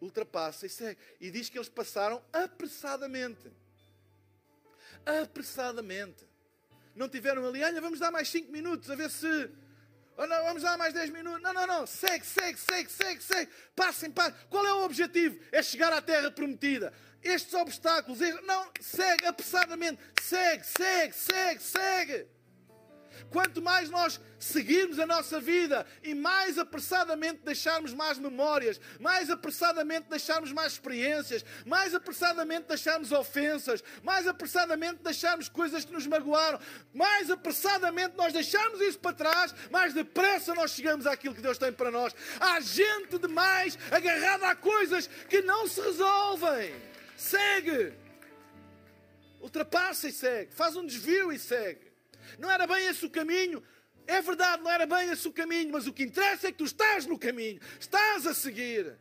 ultrapassa 0.00 0.66
e 0.66 0.68
segue. 0.68 1.00
E 1.20 1.30
diz 1.30 1.48
que 1.48 1.58
eles 1.58 1.68
passaram 1.68 2.22
apressadamente. 2.32 3.50
Apressadamente. 5.04 6.26
Não 6.94 7.08
tiveram 7.08 7.46
ali, 7.46 7.62
olha, 7.62 7.80
vamos 7.80 7.98
dar 7.98 8.10
mais 8.10 8.28
cinco 8.28 8.52
minutos 8.52 8.88
a 8.88 8.94
ver 8.94 9.10
se 9.10 9.50
Oh, 10.16 10.26
não, 10.26 10.44
vamos 10.44 10.62
lá 10.62 10.76
mais 10.76 10.94
10 10.94 11.10
minutos. 11.10 11.42
Não, 11.42 11.52
não, 11.52 11.66
não. 11.66 11.86
Segue, 11.86 12.24
segue, 12.24 12.58
segue, 12.58 12.90
segue, 12.90 13.22
segue. 13.22 13.50
Passem, 13.74 14.10
passem. 14.10 14.34
Qual 14.48 14.64
é 14.64 14.72
o 14.72 14.84
objetivo? 14.84 15.38
É 15.50 15.62
chegar 15.62 15.92
à 15.92 16.00
terra 16.00 16.30
prometida. 16.30 16.92
Estes 17.22 17.52
obstáculos. 17.54 18.20
Não, 18.44 18.70
segue 18.80 19.26
apressadamente. 19.26 20.00
Segue, 20.22 20.64
segue, 20.64 21.12
segue, 21.12 21.62
segue. 21.62 22.26
Quanto 23.30 23.62
mais 23.62 23.90
nós 23.90 24.20
seguirmos 24.38 24.98
a 24.98 25.06
nossa 25.06 25.40
vida 25.40 25.86
e 26.02 26.14
mais 26.14 26.58
apressadamente 26.58 27.40
deixarmos 27.44 27.92
mais 27.92 28.18
memórias, 28.18 28.80
mais 29.00 29.30
apressadamente 29.30 30.08
deixarmos 30.08 30.52
mais 30.52 30.72
experiências, 30.72 31.44
mais 31.64 31.94
apressadamente 31.94 32.68
deixarmos 32.68 33.12
ofensas, 33.12 33.82
mais 34.02 34.26
apressadamente 34.26 35.02
deixarmos 35.02 35.48
coisas 35.48 35.84
que 35.84 35.92
nos 35.92 36.06
magoaram, 36.06 36.60
mais 36.92 37.30
apressadamente 37.30 38.16
nós 38.16 38.32
deixarmos 38.32 38.80
isso 38.80 38.98
para 38.98 39.16
trás, 39.16 39.54
mais 39.70 39.94
depressa 39.94 40.54
nós 40.54 40.72
chegamos 40.72 41.06
àquilo 41.06 41.34
que 41.34 41.42
Deus 41.42 41.58
tem 41.58 41.72
para 41.72 41.90
nós. 41.90 42.14
Há 42.40 42.60
gente 42.60 43.18
demais 43.18 43.78
agarrada 43.90 44.48
a 44.48 44.56
coisas 44.56 45.06
que 45.28 45.40
não 45.42 45.66
se 45.66 45.80
resolvem. 45.80 46.74
Segue. 47.16 47.94
Ultrapassa 49.40 50.08
e 50.08 50.12
segue. 50.12 50.52
Faz 50.52 50.76
um 50.76 50.86
desvio 50.86 51.32
e 51.32 51.38
segue. 51.38 51.93
Não 52.38 52.50
era 52.50 52.66
bem 52.66 52.86
esse 52.86 53.04
o 53.04 53.10
caminho. 53.10 53.62
É 54.06 54.20
verdade, 54.20 54.62
não 54.62 54.70
era 54.70 54.86
bem 54.86 55.10
esse 55.10 55.26
o 55.26 55.32
caminho, 55.32 55.72
mas 55.72 55.86
o 55.86 55.92
que 55.92 56.02
interessa 56.02 56.48
é 56.48 56.52
que 56.52 56.58
tu 56.58 56.64
estás 56.64 57.06
no 57.06 57.18
caminho, 57.18 57.60
estás 57.80 58.26
a 58.26 58.34
seguir. 58.34 58.98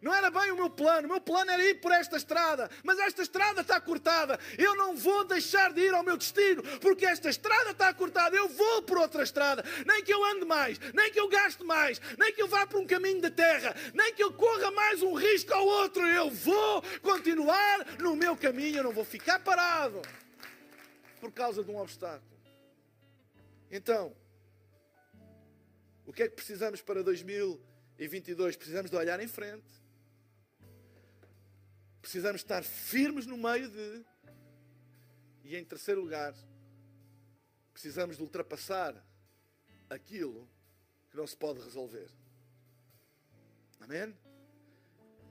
Não 0.00 0.14
era 0.14 0.30
bem 0.30 0.50
o 0.50 0.56
meu 0.56 0.70
plano, 0.70 1.06
o 1.06 1.10
meu 1.10 1.20
plano 1.20 1.50
era 1.50 1.62
ir 1.62 1.74
por 1.74 1.92
esta 1.92 2.16
estrada, 2.16 2.70
mas 2.82 2.98
esta 3.00 3.20
estrada 3.20 3.60
está 3.60 3.78
cortada. 3.78 4.38
Eu 4.56 4.74
não 4.74 4.96
vou 4.96 5.24
deixar 5.24 5.74
de 5.74 5.82
ir 5.82 5.92
ao 5.92 6.02
meu 6.02 6.16
destino, 6.16 6.62
porque 6.78 7.04
esta 7.04 7.28
estrada 7.28 7.72
está 7.72 7.92
cortada. 7.92 8.34
Eu 8.34 8.48
vou 8.48 8.82
por 8.82 8.96
outra 8.96 9.22
estrada. 9.22 9.62
Nem 9.86 10.02
que 10.02 10.12
eu 10.12 10.24
ande 10.24 10.46
mais, 10.46 10.78
nem 10.94 11.10
que 11.10 11.20
eu 11.20 11.28
gaste 11.28 11.62
mais, 11.64 12.00
nem 12.16 12.32
que 12.32 12.40
eu 12.40 12.48
vá 12.48 12.66
por 12.66 12.80
um 12.80 12.86
caminho 12.86 13.20
de 13.20 13.30
terra, 13.30 13.74
nem 13.92 14.14
que 14.14 14.22
eu 14.22 14.32
corra 14.32 14.70
mais 14.70 15.02
um 15.02 15.12
risco 15.12 15.52
ao 15.52 15.66
outro. 15.66 16.06
Eu 16.06 16.30
vou 16.30 16.82
continuar 17.02 17.98
no 17.98 18.16
meu 18.16 18.34
caminho, 18.34 18.78
eu 18.78 18.84
não 18.84 18.92
vou 18.92 19.04
ficar 19.04 19.38
parado 19.40 20.00
por 21.20 21.30
causa 21.30 21.62
de 21.62 21.70
um 21.70 21.76
obstáculo. 21.76 22.29
Então, 23.70 24.16
o 26.04 26.12
que 26.12 26.24
é 26.24 26.28
que 26.28 26.34
precisamos 26.34 26.82
para 26.82 27.04
2022? 27.04 28.56
Precisamos 28.56 28.90
de 28.90 28.96
olhar 28.96 29.20
em 29.20 29.28
frente. 29.28 29.68
Precisamos 32.02 32.40
estar 32.40 32.64
firmes 32.64 33.26
no 33.26 33.36
meio 33.36 33.70
de. 33.70 34.04
E 35.44 35.56
em 35.56 35.64
terceiro 35.64 36.00
lugar, 36.00 36.34
precisamos 37.72 38.16
de 38.16 38.22
ultrapassar 38.22 38.94
aquilo 39.88 40.48
que 41.08 41.16
não 41.16 41.26
se 41.26 41.36
pode 41.36 41.60
resolver. 41.60 42.10
Amém? 43.80 44.16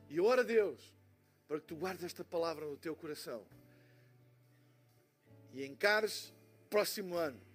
E 0.09 0.17
eu 0.17 0.25
oro 0.25 0.41
a 0.41 0.43
Deus 0.43 0.93
para 1.45 1.59
que 1.59 1.67
tu 1.67 1.75
guardes 1.75 2.05
esta 2.05 2.23
palavra 2.23 2.65
no 2.65 2.77
teu 2.77 2.95
coração 2.95 3.45
e 5.53 5.65
encares 5.65 6.33
próximo 6.69 7.15
ano 7.15 7.48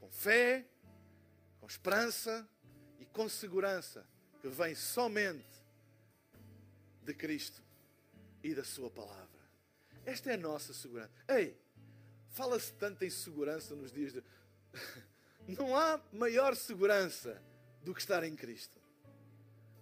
com 0.00 0.10
fé, 0.10 0.66
com 1.60 1.66
esperança 1.66 2.48
e 2.98 3.04
com 3.04 3.28
segurança 3.28 4.06
que 4.40 4.48
vem 4.48 4.74
somente 4.74 5.46
de 7.02 7.14
Cristo 7.14 7.62
e 8.42 8.54
da 8.54 8.64
Sua 8.64 8.90
palavra. 8.90 9.28
Esta 10.06 10.30
é 10.30 10.34
a 10.34 10.38
nossa 10.38 10.72
segurança. 10.72 11.12
Ei, 11.28 11.60
fala-se 12.30 12.72
tanto 12.72 13.04
em 13.04 13.10
segurança 13.10 13.74
nos 13.76 13.92
dias 13.92 14.14
de. 14.14 14.24
não 15.46 15.76
há 15.76 16.00
maior 16.12 16.56
segurança 16.56 17.40
do 17.82 17.94
que 17.94 18.00
estar 18.00 18.24
em 18.24 18.34
Cristo. 18.34 18.80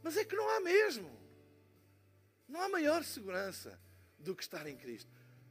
Mas 0.03 0.17
é 0.17 0.25
que 0.25 0.35
não 0.35 0.49
há 0.51 0.61
mesmo. 0.61 1.17
Não 2.49 2.61
há 2.61 2.69
maior 2.69 3.05
segurança 3.05 3.79
do 4.19 4.35
que 4.35 4.43
estar 4.43 4.67
em 4.67 4.77
Cristo. 4.77 5.11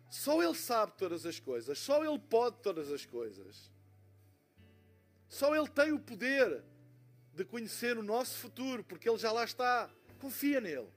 Só 0.09 0.41
Ele 0.43 0.55
sabe 0.55 0.93
todas 0.97 1.25
as 1.25 1.39
coisas, 1.39 1.77
só 1.79 2.03
Ele 2.03 2.19
pode 2.19 2.61
todas 2.61 2.91
as 2.91 3.05
coisas. 3.05 3.71
Só 5.29 5.55
Ele 5.55 5.67
tem 5.67 5.91
o 5.91 5.99
poder 5.99 6.63
de 7.33 7.45
conhecer 7.45 7.97
o 7.97 8.03
nosso 8.03 8.37
futuro, 8.37 8.83
porque 8.83 9.07
Ele 9.07 9.17
já 9.17 9.31
lá 9.31 9.43
está. 9.43 9.89
Confia 10.19 10.59
nele. 10.59 10.87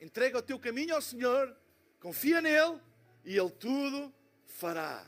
Entrega 0.00 0.38
o 0.38 0.42
teu 0.42 0.58
caminho 0.58 0.94
ao 0.94 1.02
Senhor, 1.02 1.54
confia 1.98 2.40
nele 2.40 2.80
e 3.24 3.36
Ele 3.36 3.50
tudo 3.50 4.12
fará. 4.46 5.06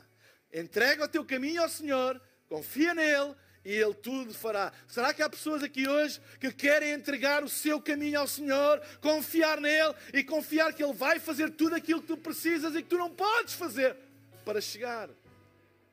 Entrega 0.51 1.05
o 1.05 1.07
teu 1.07 1.25
caminho 1.25 1.61
ao 1.61 1.69
Senhor, 1.69 2.21
confia 2.47 2.93
nele 2.93 3.35
e 3.65 3.71
Ele 3.71 3.93
tudo 3.93 4.33
fará. 4.33 4.71
Será 4.87 5.13
que 5.13 5.21
há 5.21 5.29
pessoas 5.29 5.63
aqui 5.63 5.87
hoje 5.87 6.19
que 6.39 6.51
querem 6.51 6.91
entregar 6.91 7.43
o 7.43 7.49
seu 7.49 7.81
caminho 7.81 8.19
ao 8.19 8.27
Senhor, 8.27 8.79
confiar 8.99 9.59
nele 9.59 9.95
e 10.13 10.23
confiar 10.23 10.73
que 10.73 10.83
Ele 10.83 10.93
vai 10.93 11.19
fazer 11.19 11.51
tudo 11.51 11.75
aquilo 11.75 12.01
que 12.01 12.07
tu 12.07 12.17
precisas 12.17 12.75
e 12.75 12.81
que 12.83 12.89
tu 12.89 12.97
não 12.97 13.09
podes 13.09 13.53
fazer 13.53 13.95
para 14.43 14.59
chegar 14.61 15.09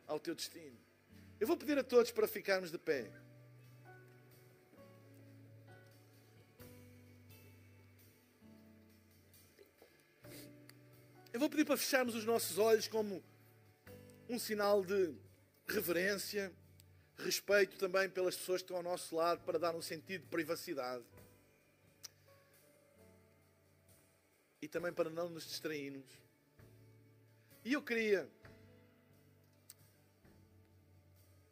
ao 0.06 0.18
teu 0.18 0.34
destino? 0.34 0.80
Eu 1.41 1.47
vou 1.47 1.57
pedir 1.57 1.78
a 1.78 1.82
todos 1.82 2.11
para 2.11 2.28
ficarmos 2.28 2.70
de 2.70 2.76
pé. 2.76 3.11
Eu 11.32 11.41
vou 11.41 11.49
pedir 11.49 11.64
para 11.64 11.78
fecharmos 11.78 12.14
os 12.14 12.26
nossos 12.26 12.59
olhos 12.59 12.86
como 12.86 13.24
um 14.28 14.38
sinal 14.38 14.84
de 14.84 15.14
reverência 15.66 16.53
respeito 17.16 17.78
também 17.78 18.09
pelas 18.09 18.36
pessoas 18.36 18.61
que 18.61 18.66
estão 18.66 18.76
ao 18.76 18.82
nosso 18.82 19.16
lado 19.16 19.43
para 19.43 19.59
dar 19.59 19.74
um 19.74 19.80
sentido 19.80 20.22
de 20.22 20.28
privacidade. 20.28 21.05
E 24.61 24.68
também 24.68 24.93
para 24.93 25.09
não 25.09 25.30
nos 25.30 25.45
distrairmos. 25.45 26.05
E 27.64 27.72
eu 27.72 27.82
queria 27.82 28.28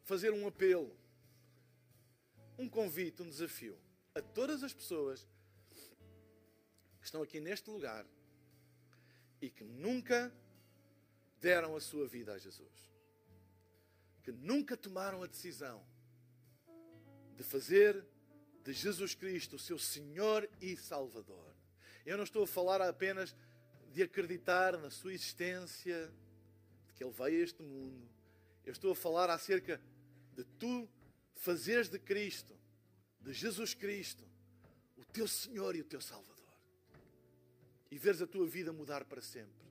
fazer 0.09 0.33
um 0.33 0.47
apelo, 0.47 0.93
um 2.57 2.67
convite, 2.67 3.21
um 3.21 3.29
desafio 3.29 3.77
a 4.13 4.21
todas 4.21 4.63
as 4.63 4.73
pessoas 4.73 5.27
que 6.99 7.05
estão 7.05 7.21
aqui 7.21 7.39
neste 7.39 7.69
lugar 7.69 8.05
e 9.41 9.49
que 9.49 9.63
nunca 9.63 10.33
deram 11.39 11.75
a 11.75 11.81
sua 11.81 12.05
vida 12.07 12.33
a 12.33 12.37
Jesus 12.37 12.89
que 14.29 14.31
nunca 14.31 14.77
tomaram 14.77 15.23
a 15.23 15.27
decisão 15.27 15.83
de 17.35 17.43
fazer 17.43 18.05
de 18.63 18.73
Jesus 18.73 19.15
Cristo 19.15 19.55
o 19.55 19.59
seu 19.59 19.79
Senhor 19.79 20.47
e 20.61 20.77
Salvador. 20.77 21.55
Eu 22.05 22.15
não 22.15 22.25
estou 22.25 22.43
a 22.43 22.47
falar 22.47 22.79
apenas 22.79 23.35
de 23.91 24.03
acreditar 24.03 24.77
na 24.77 24.91
sua 24.91 25.13
existência, 25.13 26.13
de 26.85 26.93
que 26.93 27.03
Ele 27.03 27.11
veio 27.11 27.39
a 27.39 27.43
este 27.43 27.63
mundo. 27.63 28.07
Eu 28.63 28.71
estou 28.71 28.91
a 28.91 28.95
falar 28.95 29.31
acerca 29.31 29.81
de 30.39 30.45
tu 30.57 30.87
fazeres 31.35 31.89
de 31.89 31.99
Cristo, 31.99 32.57
de 33.19 33.33
Jesus 33.33 33.73
Cristo, 33.73 34.25
o 34.95 35.03
teu 35.03 35.27
Senhor 35.27 35.75
e 35.75 35.81
o 35.81 35.83
teu 35.83 35.99
Salvador. 35.99 36.47
E 37.91 37.97
veres 37.97 38.21
a 38.21 38.27
tua 38.27 38.47
vida 38.47 38.71
mudar 38.71 39.03
para 39.03 39.21
sempre. 39.21 39.67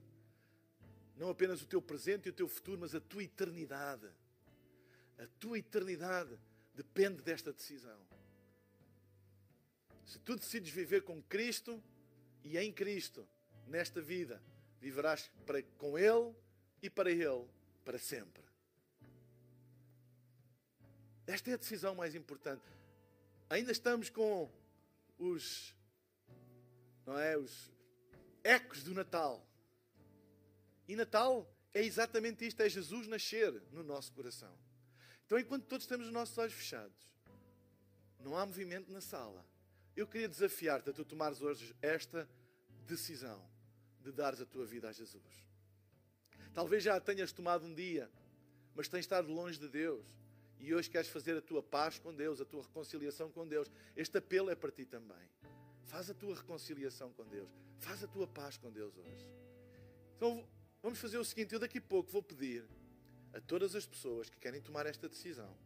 Não 1.17 1.31
apenas 1.31 1.63
o 1.63 1.67
teu 1.67 1.81
presente 1.81 2.27
e 2.27 2.31
o 2.31 2.35
teu 2.35 2.47
futuro, 2.47 2.81
mas 2.81 2.95
a 2.95 3.01
tua 3.01 3.25
eternidade. 3.25 4.07
A 5.19 5.27
tua 5.41 5.59
eternidade 5.59 6.39
depende 6.75 7.23
desta 7.23 7.51
decisão. 7.51 7.99
Se 10.05 10.19
tu 10.19 10.37
decides 10.37 10.71
viver 10.71 11.03
com 11.03 11.23
Cristo 11.23 11.83
e 12.45 12.59
em 12.59 12.71
Cristo 12.71 13.27
nesta 13.67 14.03
vida, 14.03 14.43
viverás 14.81 15.31
para, 15.47 15.63
com 15.79 15.99
Ele 15.99 16.35
e 16.83 16.91
para 16.91 17.11
Ele 17.11 17.47
para 17.87 17.99
sempre. 17.99 18.43
Esta 21.29 21.51
é 21.51 21.55
a 21.55 21.59
decisão 21.59 21.95
mais 21.95 22.15
importante. 22.15 22.65
Ainda 23.51 23.71
estamos 23.71 24.09
com 24.09 24.51
os, 25.19 25.75
não 27.05 27.19
é, 27.19 27.37
os 27.37 27.71
ecos 28.43 28.83
do 28.83 28.95
Natal. 28.95 29.47
E 30.89 30.97
Natal 30.97 31.47
é 31.75 31.85
exatamente 31.85 32.47
isto: 32.47 32.63
é 32.63 32.69
Jesus 32.69 33.07
nascer 33.07 33.53
no 33.73 33.85
nosso 33.85 34.11
coração. 34.15 34.59
Então, 35.27 35.39
enquanto 35.39 35.67
todos 35.67 35.87
temos 35.87 36.07
os 36.07 36.13
nossos 36.13 36.37
olhos 36.39 36.55
fechados, 36.55 36.97
não 38.21 38.35
há 38.35 38.47
movimento 38.47 38.91
na 38.91 39.03
sala. 39.03 39.45
Eu 39.95 40.07
queria 40.07 40.31
desafiar-te 40.31 40.89
a 40.89 40.93
tu 40.95 41.05
tomares 41.05 41.43
hoje 41.43 41.77
esta 41.83 42.27
decisão 42.87 43.47
de 44.01 44.11
dares 44.13 44.41
a 44.41 44.47
tua 44.47 44.65
vida 44.65 44.89
a 44.89 44.93
Jesus. 44.93 45.45
Talvez 46.55 46.83
já 46.83 46.97
a 46.97 47.01
tenhas 47.01 47.33
tomado 47.33 47.67
um 47.67 47.75
dia, 47.75 48.11
mas 48.75 48.89
tens 48.89 49.01
estado 49.01 49.31
longe 49.31 49.59
de 49.59 49.69
Deus 49.69 50.07
e 50.61 50.75
hoje 50.75 50.91
queres 50.91 51.09
fazer 51.09 51.37
a 51.37 51.43
tua 51.43 51.63
paz 51.63 51.99
com 51.99 52.15
Deus, 52.15 52.41
a 52.41 52.45
tua 52.45 52.63
reconciliação 52.63 53.31
com 53.31 53.47
Deus. 53.47 53.71
Este 53.97 54.19
apelo 54.19 54.51
é 54.51 54.55
para 54.55 54.71
ti 54.71 54.85
também. 54.85 55.29
Faz 55.85 56.11
a 56.11 56.15
tua 56.15 56.35
reconciliação 56.35 57.13
com 57.13 57.25
Deus, 57.27 57.49
faz 57.79 58.03
a 58.05 58.07
tua 58.07 58.27
paz 58.27 58.57
com 58.57 58.71
Deus 58.71 58.97
hoje. 58.97 59.27
Então 60.17 60.47
vamos 60.83 60.99
fazer 60.99 61.19
o 61.19 61.25
seguinte: 61.25 61.55
eu 61.55 61.61
daqui 61.61 61.79
a 61.79 61.83
pouco 61.83 62.11
vou 62.11 62.23
pedir 62.23 62.65
a 63.33 63.41
todas 63.41 63.75
as 63.75 63.87
pessoas 63.87 64.29
que 64.29 64.39
querem 64.39 64.61
tomar 64.61 64.87
esta 64.87 65.09
decisão 65.09 65.57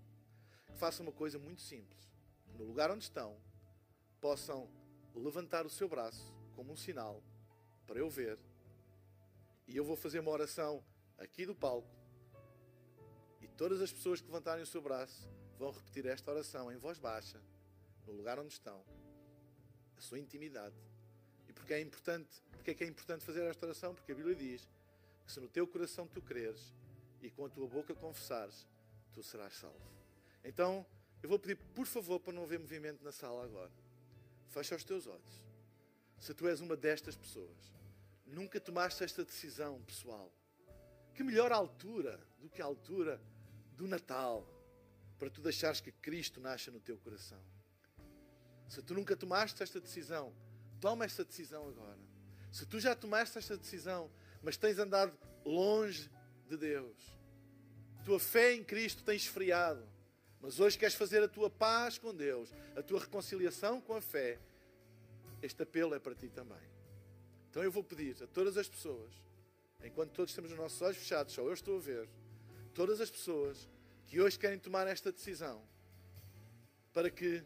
que 0.66 0.78
façam 0.78 1.04
uma 1.06 1.12
coisa 1.12 1.38
muito 1.38 1.62
simples. 1.62 2.10
No 2.58 2.64
lugar 2.64 2.90
onde 2.90 3.04
estão, 3.04 3.36
possam 4.20 4.68
levantar 5.14 5.66
o 5.66 5.70
seu 5.70 5.88
braço 5.88 6.32
como 6.54 6.72
um 6.72 6.76
sinal 6.76 7.22
para 7.86 7.98
eu 7.98 8.08
ver. 8.08 8.38
E 9.66 9.76
eu 9.76 9.84
vou 9.84 9.96
fazer 9.96 10.20
uma 10.20 10.30
oração 10.30 10.82
aqui 11.18 11.44
do 11.46 11.54
palco. 11.54 11.88
E 13.42 13.48
todas 13.48 13.82
as 13.82 13.92
pessoas 13.92 14.20
que 14.20 14.26
levantarem 14.26 14.62
o 14.62 14.66
seu 14.66 14.80
braço 14.80 15.28
vão 15.58 15.70
repetir 15.70 16.06
esta 16.06 16.30
oração 16.30 16.72
em 16.72 16.76
voz 16.76 16.98
baixa, 16.98 17.40
no 18.06 18.12
lugar 18.12 18.38
onde 18.38 18.52
estão. 18.52 18.82
A 19.96 20.00
sua 20.00 20.18
intimidade. 20.18 20.76
E 21.48 21.52
porque 21.52 21.74
é 21.74 21.80
importante, 21.80 22.42
porque 22.52 22.70
é 22.70 22.74
que 22.74 22.84
é 22.84 22.86
importante 22.86 23.24
fazer 23.24 23.42
esta 23.42 23.66
oração? 23.66 23.94
Porque 23.94 24.12
a 24.12 24.14
Bíblia 24.14 24.34
diz 24.34 24.68
que 25.26 25.32
se 25.32 25.40
no 25.40 25.48
teu 25.48 25.66
coração 25.66 26.06
tu 26.06 26.22
creres 26.22 26.72
e 27.20 27.30
com 27.30 27.44
a 27.44 27.48
tua 27.50 27.66
boca 27.66 27.94
confessares, 27.94 28.66
tu 29.12 29.22
serás 29.22 29.54
salvo. 29.54 29.92
Então, 30.44 30.86
eu 31.22 31.28
vou 31.28 31.38
pedir, 31.38 31.56
por 31.56 31.86
favor, 31.86 32.18
para 32.18 32.32
não 32.32 32.42
haver 32.42 32.58
movimento 32.58 33.04
na 33.04 33.12
sala 33.12 33.44
agora. 33.44 33.70
Fecha 34.48 34.74
os 34.74 34.84
teus 34.84 35.06
olhos. 35.06 35.44
Se 36.18 36.34
tu 36.34 36.48
és 36.48 36.60
uma 36.60 36.76
destas 36.76 37.16
pessoas, 37.16 37.72
nunca 38.26 38.60
tomaste 38.60 39.04
esta 39.04 39.24
decisão 39.24 39.80
pessoal, 39.82 40.32
que 41.14 41.22
melhor 41.22 41.52
altura 41.52 42.18
do 42.40 42.48
que 42.48 42.62
a 42.62 42.64
altura 42.64 43.20
do 43.76 43.86
Natal 43.86 44.46
para 45.18 45.30
tu 45.30 45.40
deixares 45.40 45.80
que 45.80 45.92
Cristo 45.92 46.40
nasça 46.40 46.70
no 46.70 46.80
teu 46.80 46.98
coração. 46.98 47.40
Se 48.68 48.82
tu 48.82 48.94
nunca 48.94 49.16
tomaste 49.16 49.62
esta 49.62 49.80
decisão, 49.80 50.34
toma 50.80 51.04
esta 51.04 51.24
decisão 51.24 51.68
agora. 51.68 51.98
Se 52.50 52.66
tu 52.66 52.80
já 52.80 52.94
tomaste 52.94 53.38
esta 53.38 53.56
decisão, 53.56 54.10
mas 54.42 54.56
tens 54.56 54.78
andado 54.78 55.16
longe 55.44 56.10
de 56.48 56.56
Deus. 56.56 56.96
Tua 58.04 58.18
fé 58.18 58.54
em 58.54 58.64
Cristo 58.64 59.04
tem 59.04 59.16
esfriado. 59.16 59.86
Mas 60.40 60.58
hoje 60.58 60.76
queres 60.76 60.96
fazer 60.96 61.22
a 61.22 61.28
tua 61.28 61.48
paz 61.48 61.98
com 61.98 62.12
Deus, 62.12 62.52
a 62.74 62.82
tua 62.82 62.98
reconciliação 62.98 63.80
com 63.80 63.94
a 63.94 64.00
fé. 64.00 64.40
Este 65.40 65.62
apelo 65.62 65.94
é 65.94 66.00
para 66.00 66.16
ti 66.16 66.28
também. 66.28 66.58
Então 67.48 67.62
eu 67.62 67.70
vou 67.70 67.84
pedir 67.84 68.20
a 68.20 68.26
todas 68.26 68.56
as 68.56 68.68
pessoas, 68.68 69.14
enquanto 69.84 70.12
todos 70.12 70.34
temos 70.34 70.50
os 70.50 70.56
nossos 70.56 70.80
olhos 70.82 70.96
fechados, 70.96 71.34
só 71.34 71.42
eu 71.42 71.52
estou 71.52 71.76
a 71.76 71.80
ver, 71.80 72.08
todas 72.74 73.00
as 73.00 73.10
pessoas 73.10 73.68
que 74.06 74.20
hoje 74.20 74.38
querem 74.38 74.58
tomar 74.58 74.86
esta 74.86 75.10
decisão, 75.10 75.62
para 76.92 77.10
que 77.10 77.42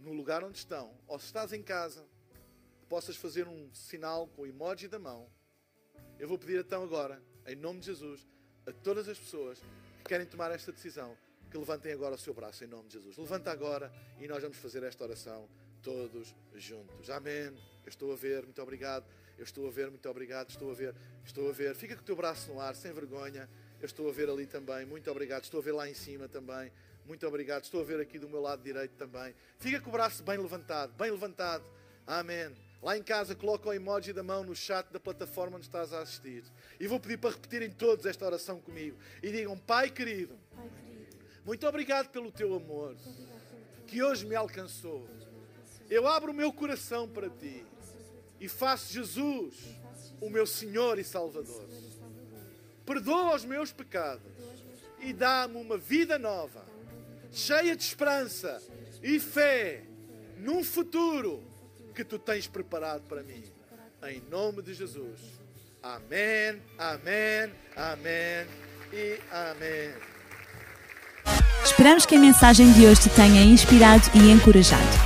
no 0.00 0.12
lugar 0.12 0.44
onde 0.44 0.58
estão, 0.58 0.96
ou 1.06 1.18
se 1.18 1.26
estás 1.26 1.52
em 1.52 1.62
casa, 1.62 2.06
possas 2.88 3.16
fazer 3.16 3.48
um 3.48 3.72
sinal 3.74 4.28
com 4.28 4.42
o 4.42 4.46
emoji 4.46 4.88
da 4.88 4.98
mão. 4.98 5.28
Eu 6.18 6.28
vou 6.28 6.38
pedir 6.38 6.60
então 6.60 6.82
agora 6.82 7.22
em 7.46 7.54
nome 7.54 7.80
de 7.80 7.86
Jesus, 7.86 8.26
a 8.66 8.72
todas 8.72 9.08
as 9.08 9.18
pessoas 9.18 9.60
que 9.98 10.04
querem 10.04 10.26
tomar 10.26 10.50
esta 10.50 10.72
decisão, 10.72 11.16
que 11.50 11.56
levantem 11.56 11.92
agora 11.92 12.14
o 12.14 12.18
seu 12.18 12.34
braço 12.34 12.64
em 12.64 12.66
nome 12.66 12.88
de 12.88 12.94
Jesus. 12.94 13.16
Levanta 13.16 13.50
agora 13.50 13.92
e 14.20 14.26
nós 14.26 14.42
vamos 14.42 14.56
fazer 14.58 14.82
esta 14.82 15.04
oração 15.04 15.48
todos 15.82 16.34
juntos. 16.54 17.08
Amém. 17.10 17.75
Eu 17.86 17.90
estou 17.90 18.12
a 18.12 18.16
ver, 18.16 18.42
muito 18.42 18.60
obrigado. 18.60 19.06
Eu 19.38 19.44
estou 19.44 19.68
a 19.68 19.70
ver, 19.70 19.88
muito 19.88 20.08
obrigado. 20.08 20.50
Estou 20.50 20.72
a 20.72 20.74
ver, 20.74 20.92
estou 21.24 21.48
a 21.48 21.52
ver. 21.52 21.72
Fica 21.76 21.94
com 21.94 22.02
o 22.02 22.04
teu 22.04 22.16
braço 22.16 22.52
no 22.52 22.60
ar, 22.60 22.74
sem 22.74 22.92
vergonha. 22.92 23.48
Eu 23.80 23.86
estou 23.86 24.08
a 24.08 24.12
ver 24.12 24.28
ali 24.28 24.44
também, 24.44 24.84
muito 24.84 25.08
obrigado. 25.08 25.44
Estou 25.44 25.60
a 25.60 25.62
ver 25.62 25.70
lá 25.70 25.88
em 25.88 25.94
cima 25.94 26.28
também. 26.28 26.72
Muito 27.06 27.24
obrigado. 27.28 27.62
Estou 27.62 27.80
a 27.80 27.84
ver 27.84 28.00
aqui 28.00 28.18
do 28.18 28.28
meu 28.28 28.40
lado 28.40 28.60
direito 28.60 28.96
também. 28.96 29.32
Fica 29.60 29.80
com 29.80 29.88
o 29.88 29.92
braço 29.92 30.24
bem 30.24 30.36
levantado, 30.36 30.92
bem 30.94 31.12
levantado. 31.12 31.64
Amém. 32.04 32.52
Lá 32.82 32.98
em 32.98 33.04
casa, 33.04 33.36
coloca 33.36 33.68
o 33.68 33.72
emoji 33.72 34.12
da 34.12 34.22
mão 34.22 34.42
no 34.42 34.54
chat 34.54 34.90
da 34.92 34.98
plataforma 34.98 35.56
onde 35.56 35.66
estás 35.66 35.92
a 35.92 36.00
assistir. 36.00 36.42
E 36.80 36.88
vou 36.88 36.98
pedir 36.98 37.18
para 37.18 37.30
repetirem 37.30 37.70
todos 37.70 38.04
esta 38.04 38.26
oração 38.26 38.60
comigo. 38.60 38.98
E 39.22 39.30
digam: 39.30 39.56
Pai 39.56 39.90
querido, 39.90 40.36
Pai 40.56 40.68
querido, 40.84 41.16
Muito 41.44 41.66
obrigado 41.68 42.08
pelo 42.08 42.32
teu 42.32 42.52
amor 42.52 42.96
que 43.86 44.02
hoje 44.02 44.26
me 44.26 44.34
alcançou. 44.34 45.08
Eu 45.88 46.08
abro 46.08 46.32
o 46.32 46.34
meu 46.34 46.52
coração 46.52 47.08
para 47.08 47.30
ti 47.30 47.64
e 48.40 48.48
faço 48.48 48.92
Jesus 48.92 49.54
o 50.20 50.30
meu 50.30 50.46
Senhor 50.46 50.98
e 50.98 51.04
Salvador. 51.04 51.68
Perdoa 52.84 53.34
os 53.34 53.44
meus 53.44 53.72
pecados 53.72 54.32
e 55.00 55.12
dá-me 55.12 55.56
uma 55.56 55.76
vida 55.76 56.18
nova, 56.18 56.64
cheia 57.32 57.76
de 57.76 57.82
esperança 57.82 58.62
e 59.02 59.18
fé 59.18 59.84
num 60.38 60.62
futuro 60.62 61.42
que 61.94 62.04
tu 62.04 62.18
tens 62.18 62.46
preparado 62.46 63.02
para 63.08 63.22
mim. 63.22 63.44
Em 64.04 64.20
nome 64.30 64.62
de 64.62 64.74
Jesus. 64.74 65.20
Amém, 65.82 66.62
amém, 66.78 67.52
amém 67.74 68.46
e 68.92 69.18
amém. 69.30 69.94
Esperamos 71.64 72.06
que 72.06 72.14
a 72.14 72.18
mensagem 72.18 72.72
de 72.72 72.86
hoje 72.86 73.02
te 73.02 73.10
tenha 73.10 73.42
inspirado 73.42 74.04
e 74.14 74.30
encorajado. 74.30 75.05